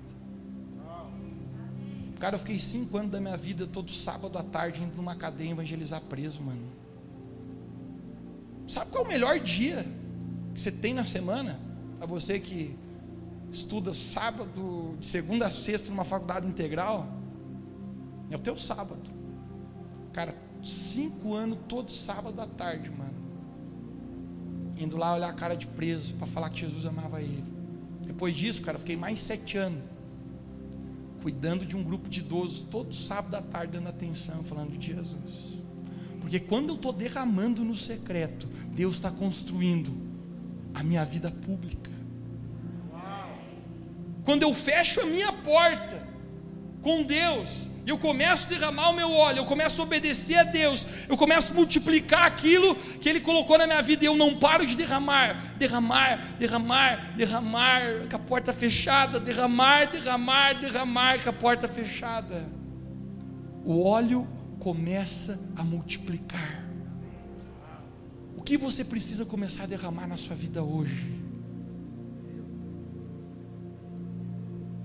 Cara, 2.19 2.33
eu 2.33 2.39
fiquei 2.39 2.57
cinco 2.57 2.97
anos 2.97 3.11
da 3.11 3.21
minha 3.21 3.37
vida, 3.37 3.67
todo 3.67 3.91
sábado 3.91 4.39
à 4.39 4.43
tarde, 4.43 4.81
indo 4.81 4.95
numa 4.95 5.15
cadeia 5.15 5.51
evangelizar 5.51 6.01
preso, 6.01 6.41
mano. 6.41 6.65
Sabe 8.67 8.89
qual 8.89 9.03
é 9.03 9.05
o 9.05 9.07
melhor 9.07 9.39
dia 9.39 9.85
que 10.55 10.59
você 10.59 10.71
tem 10.71 10.95
na 10.95 11.03
semana? 11.03 11.59
Para 11.99 12.07
você 12.07 12.39
que 12.39 12.75
estuda 13.51 13.93
sábado, 13.93 14.97
de 14.99 15.05
segunda 15.05 15.45
a 15.45 15.51
sexta, 15.51 15.91
numa 15.91 16.03
faculdade 16.03 16.47
integral? 16.47 17.07
É 18.31 18.35
o 18.35 18.39
teu 18.39 18.57
sábado. 18.57 19.11
Cara, 20.11 20.33
cinco 20.63 21.35
anos, 21.35 21.59
todo 21.69 21.91
sábado 21.91 22.41
à 22.41 22.47
tarde, 22.47 22.89
mano. 22.89 23.12
Indo 24.83 24.97
lá 24.97 25.15
olhar 25.15 25.29
a 25.29 25.33
cara 25.33 25.55
de 25.55 25.67
preso, 25.67 26.13
para 26.15 26.27
falar 26.27 26.49
que 26.49 26.59
Jesus 26.59 26.85
amava 26.85 27.21
ele. 27.21 27.43
Depois 28.05 28.35
disso, 28.35 28.61
cara, 28.61 28.77
fiquei 28.77 28.97
mais 28.97 29.21
sete 29.21 29.57
anos 29.57 29.81
cuidando 31.21 31.65
de 31.65 31.73
um 31.73 31.81
grupo 31.81 32.09
de 32.09 32.19
idosos 32.19 32.65
todo 32.69 32.93
sábado 32.93 33.35
à 33.35 33.41
tarde, 33.41 33.73
dando 33.73 33.87
atenção, 33.87 34.43
falando 34.43 34.77
de 34.77 34.87
Jesus. 34.87 35.57
Porque 36.19 36.37
quando 36.37 36.69
eu 36.69 36.75
estou 36.75 36.91
derramando 36.91 37.63
no 37.63 37.77
secreto, 37.77 38.45
Deus 38.73 38.95
está 38.95 39.09
construindo 39.09 39.95
a 40.73 40.83
minha 40.83 41.05
vida 41.05 41.31
pública. 41.31 41.89
Quando 44.25 44.43
eu 44.43 44.53
fecho 44.53 44.99
a 44.99 45.05
minha 45.05 45.31
porta 45.31 46.12
com 46.83 47.01
Deus, 47.01 47.69
e 47.85 47.89
eu 47.89 47.97
começo 47.97 48.45
a 48.45 48.49
derramar 48.49 48.89
o 48.89 48.93
meu 48.93 49.09
óleo, 49.09 49.39
eu 49.39 49.45
começo 49.45 49.81
a 49.81 49.85
obedecer 49.85 50.35
a 50.35 50.43
Deus, 50.43 50.85
eu 51.07 51.17
começo 51.17 51.53
a 51.53 51.55
multiplicar 51.55 52.25
aquilo 52.25 52.75
que 52.75 53.07
Ele 53.07 53.21
colocou 53.21 53.57
na 53.57 53.65
minha 53.65 53.81
vida, 53.81 54.03
e 54.03 54.07
eu 54.07 54.15
não 54.15 54.37
paro 54.37 54.65
de 54.65 54.75
derramar, 54.75 55.55
derramar, 55.57 56.35
derramar, 56.37 57.15
derramar, 57.15 57.81
com 58.09 58.15
a 58.15 58.19
porta 58.19 58.51
fechada, 58.53 59.19
derramar, 59.19 59.91
derramar, 59.91 60.59
derramar, 60.59 61.23
com 61.23 61.29
a 61.29 61.33
porta 61.33 61.67
fechada. 61.67 62.47
O 63.65 63.81
óleo 63.81 64.27
começa 64.59 65.49
a 65.55 65.63
multiplicar. 65.63 66.63
O 68.37 68.41
que 68.41 68.57
você 68.57 68.83
precisa 68.83 69.25
começar 69.25 69.63
a 69.63 69.67
derramar 69.67 70.05
na 70.05 70.17
sua 70.17 70.35
vida 70.35 70.61
hoje? 70.61 71.22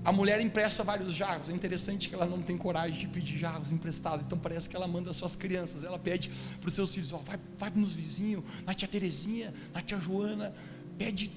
A 0.03 0.11
mulher 0.11 0.39
empresta 0.39 0.83
vários 0.83 1.13
jarros. 1.13 1.49
É 1.49 1.53
interessante 1.53 2.07
que 2.07 2.15
ela 2.15 2.25
não 2.25 2.41
tem 2.41 2.57
coragem 2.57 2.97
de 2.97 3.07
pedir 3.07 3.37
jarros 3.37 3.71
emprestados. 3.71 4.25
Então 4.25 4.37
parece 4.37 4.69
que 4.69 4.75
ela 4.75 4.87
manda 4.87 5.11
suas 5.11 5.35
crianças. 5.35 5.83
Ela 5.83 5.99
pede 5.99 6.31
para 6.59 6.67
os 6.67 6.73
seus 6.73 6.93
filhos: 6.93 7.11
ó, 7.11 7.17
vai, 7.17 7.39
vai 7.57 7.69
nos 7.69 7.91
vizinhos, 7.91 8.43
na 8.65 8.73
tia 8.73 8.87
Terezinha, 8.87 9.53
na 9.73 9.81
tia 9.81 9.99
Joana. 9.99 10.53
Pede 10.97 11.31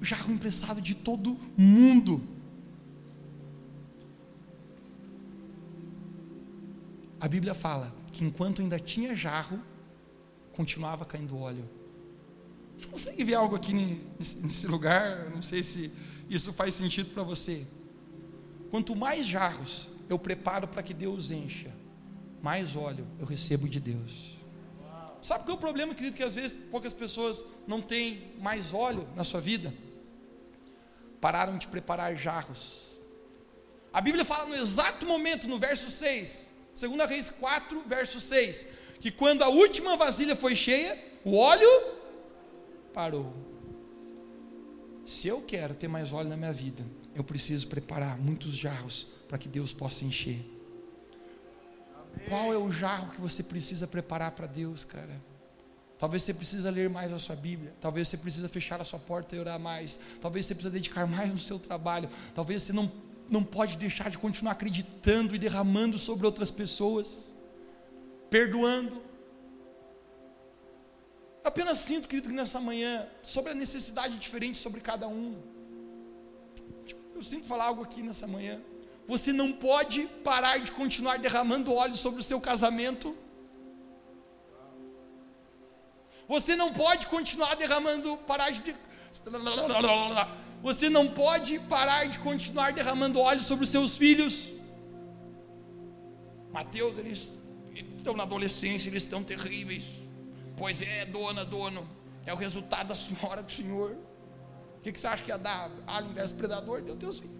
jarro 0.00 0.32
emprestado 0.32 0.80
de 0.80 0.94
todo 0.94 1.36
mundo. 1.56 2.22
A 7.20 7.26
Bíblia 7.26 7.54
fala 7.54 7.92
que 8.12 8.24
enquanto 8.24 8.62
ainda 8.62 8.78
tinha 8.78 9.14
jarro, 9.14 9.58
continuava 10.52 11.04
caindo 11.04 11.36
óleo. 11.38 11.68
Você 12.76 12.86
consegue 12.86 13.24
ver 13.24 13.34
algo 13.34 13.56
aqui 13.56 13.72
nesse 14.18 14.66
lugar? 14.66 15.30
Não 15.30 15.42
sei 15.42 15.62
se 15.62 15.92
isso 16.28 16.52
faz 16.52 16.74
sentido 16.74 17.10
para 17.10 17.22
você. 17.22 17.66
Quanto 18.74 18.96
mais 18.96 19.24
jarros 19.24 19.86
eu 20.08 20.18
preparo 20.18 20.66
para 20.66 20.82
que 20.82 20.92
Deus 20.92 21.30
encha, 21.30 21.70
mais 22.42 22.74
óleo 22.74 23.06
eu 23.20 23.24
recebo 23.24 23.68
de 23.68 23.78
Deus. 23.78 24.36
Sabe 25.22 25.44
qual 25.44 25.54
é 25.54 25.58
o 25.58 25.60
problema, 25.60 25.94
querido? 25.94 26.16
Que 26.16 26.24
às 26.24 26.34
vezes 26.34 26.58
poucas 26.72 26.92
pessoas 26.92 27.46
não 27.68 27.80
têm 27.80 28.32
mais 28.40 28.74
óleo 28.74 29.08
na 29.14 29.22
sua 29.22 29.40
vida. 29.40 29.72
Pararam 31.20 31.56
de 31.56 31.68
preparar 31.68 32.16
jarros. 32.16 32.98
A 33.92 34.00
Bíblia 34.00 34.24
fala 34.24 34.48
no 34.48 34.56
exato 34.56 35.06
momento, 35.06 35.46
no 35.46 35.56
verso 35.56 35.88
6, 35.88 36.50
2 36.74 37.08
Reis 37.08 37.30
4, 37.30 37.80
verso 37.82 38.18
6, 38.18 38.66
que 38.98 39.12
quando 39.12 39.42
a 39.42 39.48
última 39.48 39.96
vasilha 39.96 40.34
foi 40.34 40.56
cheia, 40.56 41.00
o 41.24 41.36
óleo 41.36 41.70
parou. 42.92 43.32
Se 45.06 45.28
eu 45.28 45.42
quero 45.42 45.74
ter 45.74 45.86
mais 45.86 46.12
óleo 46.12 46.28
na 46.28 46.36
minha 46.36 46.52
vida, 46.52 46.84
eu 47.14 47.22
preciso 47.22 47.68
preparar 47.68 48.18
muitos 48.18 48.56
jarros 48.56 49.06
para 49.28 49.38
que 49.38 49.48
Deus 49.48 49.72
possa 49.72 50.04
encher. 50.04 50.44
Amém. 51.94 52.28
Qual 52.28 52.52
é 52.52 52.58
o 52.58 52.70
jarro 52.70 53.12
que 53.12 53.20
você 53.20 53.42
precisa 53.42 53.86
preparar 53.86 54.32
para 54.32 54.46
Deus, 54.46 54.84
cara? 54.84 55.20
Talvez 55.98 56.22
você 56.24 56.34
precisa 56.34 56.70
ler 56.70 56.90
mais 56.90 57.12
a 57.12 57.18
sua 57.18 57.36
Bíblia. 57.36 57.72
Talvez 57.80 58.08
você 58.08 58.16
precisa 58.16 58.48
fechar 58.48 58.80
a 58.80 58.84
sua 58.84 58.98
porta 58.98 59.36
e 59.36 59.38
orar 59.38 59.58
mais. 59.58 59.98
Talvez 60.20 60.44
você 60.44 60.54
precisa 60.54 60.72
dedicar 60.72 61.06
mais 61.06 61.30
no 61.30 61.38
seu 61.38 61.58
trabalho. 61.58 62.10
Talvez 62.34 62.62
você 62.62 62.72
não, 62.72 62.90
não 63.30 63.44
pode 63.44 63.76
deixar 63.76 64.10
de 64.10 64.18
continuar 64.18 64.52
acreditando 64.52 65.34
e 65.34 65.38
derramando 65.38 65.98
sobre 65.98 66.26
outras 66.26 66.50
pessoas. 66.50 67.32
Perdoando. 68.28 68.96
Eu 71.42 71.48
apenas 71.48 71.78
sinto, 71.78 72.08
querido, 72.08 72.28
que 72.28 72.34
nessa 72.34 72.58
manhã, 72.58 73.06
sobre 73.22 73.52
a 73.52 73.54
necessidade 73.54 74.18
diferente 74.18 74.58
sobre 74.58 74.80
cada 74.80 75.06
um. 75.06 75.40
Eu 77.14 77.22
sinto 77.22 77.46
falar 77.46 77.66
algo 77.66 77.82
aqui 77.82 78.02
nessa 78.02 78.26
manhã. 78.26 78.60
Você 79.06 79.32
não 79.32 79.52
pode 79.52 80.06
parar 80.24 80.58
de 80.58 80.72
continuar 80.72 81.18
derramando 81.18 81.72
óleo 81.72 81.96
sobre 81.96 82.20
o 82.20 82.22
seu 82.22 82.40
casamento. 82.40 83.16
Você 86.26 86.56
não 86.56 86.72
pode 86.72 87.06
continuar 87.06 87.54
derramando, 87.54 88.16
parar 88.26 88.50
de. 88.50 88.74
Você 90.62 90.88
não 90.88 91.08
pode 91.08 91.58
parar 91.60 92.06
de 92.06 92.18
continuar 92.18 92.72
derramando 92.72 93.20
óleo 93.20 93.42
sobre 93.42 93.64
os 93.64 93.70
seus 93.70 93.96
filhos. 93.96 94.48
Mateus, 96.50 96.96
eles, 96.96 97.32
eles 97.74 97.94
estão 97.96 98.14
na 98.14 98.22
adolescência, 98.22 98.88
eles 98.88 99.02
estão 99.02 99.22
terríveis. 99.22 99.84
Pois 100.56 100.80
é, 100.80 101.04
dona, 101.04 101.44
dono, 101.44 101.86
é 102.24 102.32
o 102.32 102.36
resultado 102.36 102.88
da 102.88 102.94
senhora 102.94 103.42
do 103.42 103.52
Senhor 103.52 103.96
que, 104.84 104.92
que 104.92 105.00
você 105.00 105.06
acha 105.06 105.22
que 105.22 105.30
ia 105.30 105.38
dar? 105.38 105.70
Alien 105.86 106.12
versus 106.12 106.36
predador? 106.36 106.82
Deu 106.82 106.94
teus 106.94 107.18
filhos. 107.18 107.34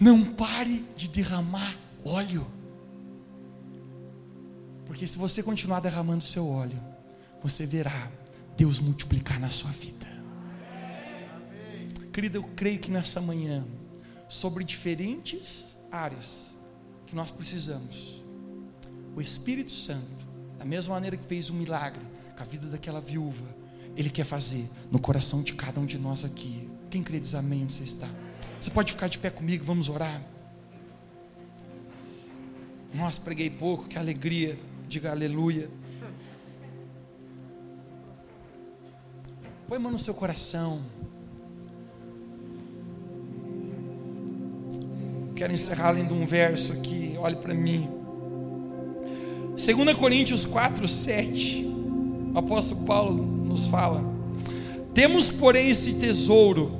Não 0.00 0.32
pare 0.32 0.86
de 0.96 1.08
derramar 1.08 1.76
óleo. 2.04 2.46
Porque 4.86 5.06
se 5.06 5.18
você 5.18 5.42
continuar 5.42 5.80
derramando 5.80 6.24
seu 6.24 6.48
óleo, 6.48 6.80
você 7.42 7.66
verá 7.66 8.10
Deus 8.56 8.78
multiplicar 8.78 9.38
na 9.40 9.50
sua 9.50 9.70
vida. 9.72 10.06
Querida, 12.12 12.38
eu 12.38 12.44
creio 12.54 12.78
que 12.78 12.90
nessa 12.90 13.20
manhã, 13.20 13.66
sobre 14.28 14.64
diferentes 14.64 15.76
áreas 15.90 16.54
que 17.06 17.14
nós 17.14 17.30
precisamos, 17.30 18.22
o 19.14 19.20
Espírito 19.20 19.72
Santo, 19.72 20.26
da 20.56 20.64
mesma 20.64 20.94
maneira 20.94 21.16
que 21.16 21.24
fez 21.24 21.50
um 21.50 21.54
milagre 21.54 22.02
com 22.40 22.44
a 22.44 22.46
vida 22.46 22.66
daquela 22.68 23.02
viúva, 23.02 23.44
Ele 23.94 24.08
quer 24.08 24.24
fazer 24.24 24.66
no 24.90 24.98
coração 24.98 25.42
de 25.42 25.52
cada 25.52 25.78
um 25.78 25.84
de 25.84 25.98
nós 25.98 26.24
aqui. 26.24 26.66
Quem 26.88 27.02
crê 27.02 27.20
diz 27.20 27.34
amém, 27.34 27.68
você 27.68 27.84
está. 27.84 28.08
Você 28.58 28.70
pode 28.70 28.92
ficar 28.92 29.08
de 29.08 29.18
pé 29.18 29.28
comigo, 29.28 29.62
vamos 29.62 29.90
orar. 29.90 30.22
Nossa, 32.94 33.20
preguei 33.20 33.50
pouco, 33.50 33.86
que 33.86 33.98
alegria. 33.98 34.58
Diga 34.88 35.10
aleluia. 35.10 35.68
Põe 39.68 39.76
a 39.76 39.80
mão 39.80 39.92
no 39.92 39.98
seu 39.98 40.14
coração. 40.14 40.80
Quero 45.36 45.52
encerrar 45.52 45.90
lendo 45.90 46.14
um 46.14 46.24
verso 46.24 46.72
aqui. 46.72 47.16
Olhe 47.18 47.36
para 47.36 47.52
mim. 47.52 47.86
2 49.56 49.96
Coríntios 49.96 50.46
4, 50.46 50.88
7. 50.88 51.69
O 52.34 52.38
apóstolo 52.38 52.86
Paulo 52.86 53.26
nos 53.44 53.66
fala: 53.66 54.04
Temos, 54.94 55.30
porém, 55.30 55.70
esse 55.70 55.94
tesouro 55.94 56.70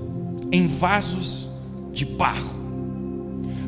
em 0.52 0.66
vasos 0.66 1.48
de 1.92 2.04
barro, 2.04 2.50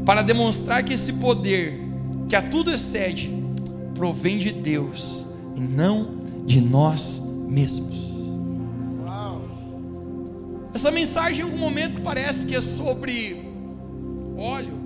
para 0.04 0.22
demonstrar 0.22 0.84
que 0.84 0.92
esse 0.92 1.14
poder, 1.14 1.80
que 2.28 2.36
a 2.36 2.42
tudo 2.42 2.70
excede, 2.70 3.30
provém 3.94 4.38
de 4.38 4.52
Deus 4.52 5.26
e 5.56 5.60
não 5.60 6.22
de 6.44 6.60
nós 6.60 7.22
mesmos. 7.48 8.02
Essa 10.74 10.90
mensagem 10.90 11.40
em 11.40 11.44
algum 11.44 11.58
momento 11.58 12.00
parece 12.00 12.46
que 12.46 12.56
é 12.56 12.60
sobre 12.60 13.46
óleo, 14.36 14.80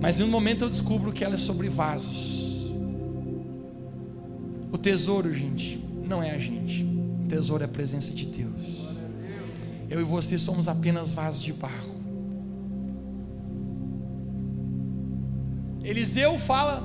mas 0.00 0.18
em 0.18 0.24
um 0.24 0.28
momento 0.28 0.64
eu 0.64 0.68
descubro 0.68 1.12
que 1.12 1.22
ela 1.22 1.34
é 1.34 1.38
sobre 1.38 1.68
vasos. 1.68 2.43
O 4.74 4.76
tesouro, 4.76 5.32
gente, 5.32 5.78
não 6.04 6.20
é 6.20 6.32
a 6.32 6.38
gente. 6.38 6.82
O 6.82 7.28
tesouro 7.28 7.62
é 7.62 7.66
a 7.66 7.68
presença 7.68 8.10
de 8.10 8.26
Deus. 8.26 8.88
Eu 9.88 10.00
e 10.00 10.02
você 10.02 10.36
somos 10.36 10.66
apenas 10.66 11.12
vasos 11.12 11.40
de 11.40 11.52
barro. 11.52 11.94
Eliseu 15.84 16.36
fala 16.40 16.82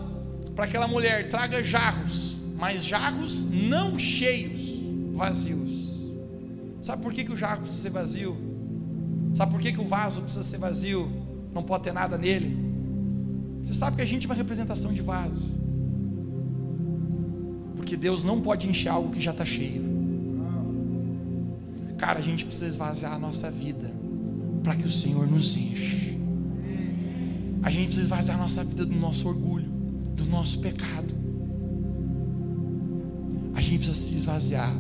para 0.55 0.65
aquela 0.65 0.87
mulher: 0.87 1.29
traga 1.29 1.63
jarros, 1.63 2.37
mas 2.55 2.85
jarros 2.85 3.45
não 3.45 3.97
cheios, 3.97 4.83
vazios. 5.15 5.97
Sabe 6.83 7.01
por 7.01 7.11
que, 7.11 7.23
que 7.23 7.33
o 7.33 7.35
jarro 7.35 7.61
precisa 7.61 7.81
ser 7.81 7.89
vazio? 7.89 8.37
Sabe 9.33 9.51
por 9.51 9.59
que, 9.59 9.71
que 9.71 9.81
o 9.81 9.87
vaso 9.87 10.21
precisa 10.21 10.43
ser 10.43 10.59
vazio? 10.59 11.11
Não 11.51 11.63
pode 11.63 11.85
ter 11.85 11.91
nada 11.91 12.19
nele? 12.19 12.55
Você 13.63 13.73
sabe 13.73 13.95
que 13.95 14.03
a 14.03 14.05
gente 14.05 14.27
é 14.27 14.29
uma 14.29 14.35
representação 14.35 14.93
de 14.93 15.01
vaso. 15.01 15.58
Porque 17.89 17.97
Deus 17.97 18.23
não 18.23 18.39
pode 18.39 18.67
encher 18.67 18.89
algo 18.89 19.09
que 19.09 19.19
já 19.19 19.31
está 19.31 19.43
cheio. 19.43 19.83
Cara, 21.97 22.19
a 22.19 22.21
gente 22.21 22.45
precisa 22.45 22.67
esvaziar 22.67 23.13
a 23.13 23.17
nossa 23.17 23.49
vida 23.49 23.91
para 24.61 24.75
que 24.75 24.85
o 24.85 24.91
Senhor 24.91 25.25
nos 25.25 25.57
enche. 25.57 26.15
A 27.63 27.71
gente 27.71 27.85
precisa 27.85 28.03
esvaziar 28.03 28.37
a 28.37 28.41
nossa 28.43 28.63
vida 28.63 28.85
do 28.85 28.95
nosso 28.95 29.27
orgulho, 29.27 29.65
do 30.15 30.23
nosso 30.27 30.59
pecado. 30.59 31.15
A 33.55 33.61
gente 33.61 33.79
precisa 33.79 33.95
se 33.95 34.15
esvaziar 34.17 34.71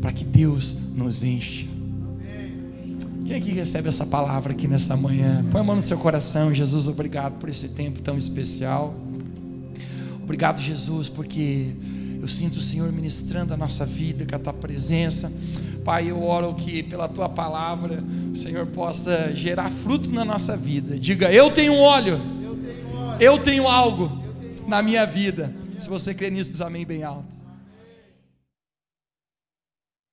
para 0.00 0.10
que 0.10 0.24
Deus 0.24 0.90
nos 0.94 1.22
encha. 1.22 1.66
Quem 3.26 3.36
aqui 3.36 3.50
recebe 3.50 3.90
essa 3.90 4.06
palavra 4.06 4.54
aqui 4.54 4.66
nessa 4.66 4.96
manhã? 4.96 5.44
Põe 5.50 5.60
a 5.60 5.64
mão 5.64 5.76
no 5.76 5.82
seu 5.82 5.98
coração, 5.98 6.54
Jesus, 6.54 6.88
obrigado 6.88 7.38
por 7.38 7.50
esse 7.50 7.68
tempo 7.68 8.00
tão 8.00 8.16
especial. 8.16 8.94
Obrigado, 10.22 10.62
Jesus, 10.62 11.10
porque 11.10 11.74
eu 12.24 12.28
sinto 12.28 12.56
o 12.56 12.60
Senhor 12.62 12.90
ministrando 12.90 13.52
a 13.52 13.56
nossa 13.56 13.84
vida 13.84 14.24
com 14.24 14.34
a 14.34 14.38
tua 14.38 14.54
presença. 14.54 15.30
Pai, 15.84 16.10
eu 16.10 16.22
oro 16.22 16.54
que 16.54 16.82
pela 16.82 17.06
tua 17.06 17.28
palavra 17.28 18.02
o 18.32 18.34
Senhor 18.34 18.64
possa 18.68 19.30
gerar 19.34 19.70
fruto 19.70 20.10
na 20.10 20.24
nossa 20.24 20.56
vida. 20.56 20.98
Diga, 20.98 21.30
eu 21.30 21.50
tenho 21.50 21.74
óleo, 21.74 22.18
eu 22.42 22.56
tenho, 22.56 22.96
óleo. 22.96 23.16
Eu 23.20 23.38
tenho 23.38 23.68
algo 23.68 24.04
eu 24.04 24.42
tenho 24.56 24.68
na 24.70 24.82
minha 24.82 25.04
vida. 25.04 25.54
Se 25.78 25.86
você 25.86 26.14
crê 26.14 26.30
nisso, 26.30 26.50
diz 26.50 26.62
amém 26.62 26.86
bem 26.86 27.02
alto. 27.02 27.33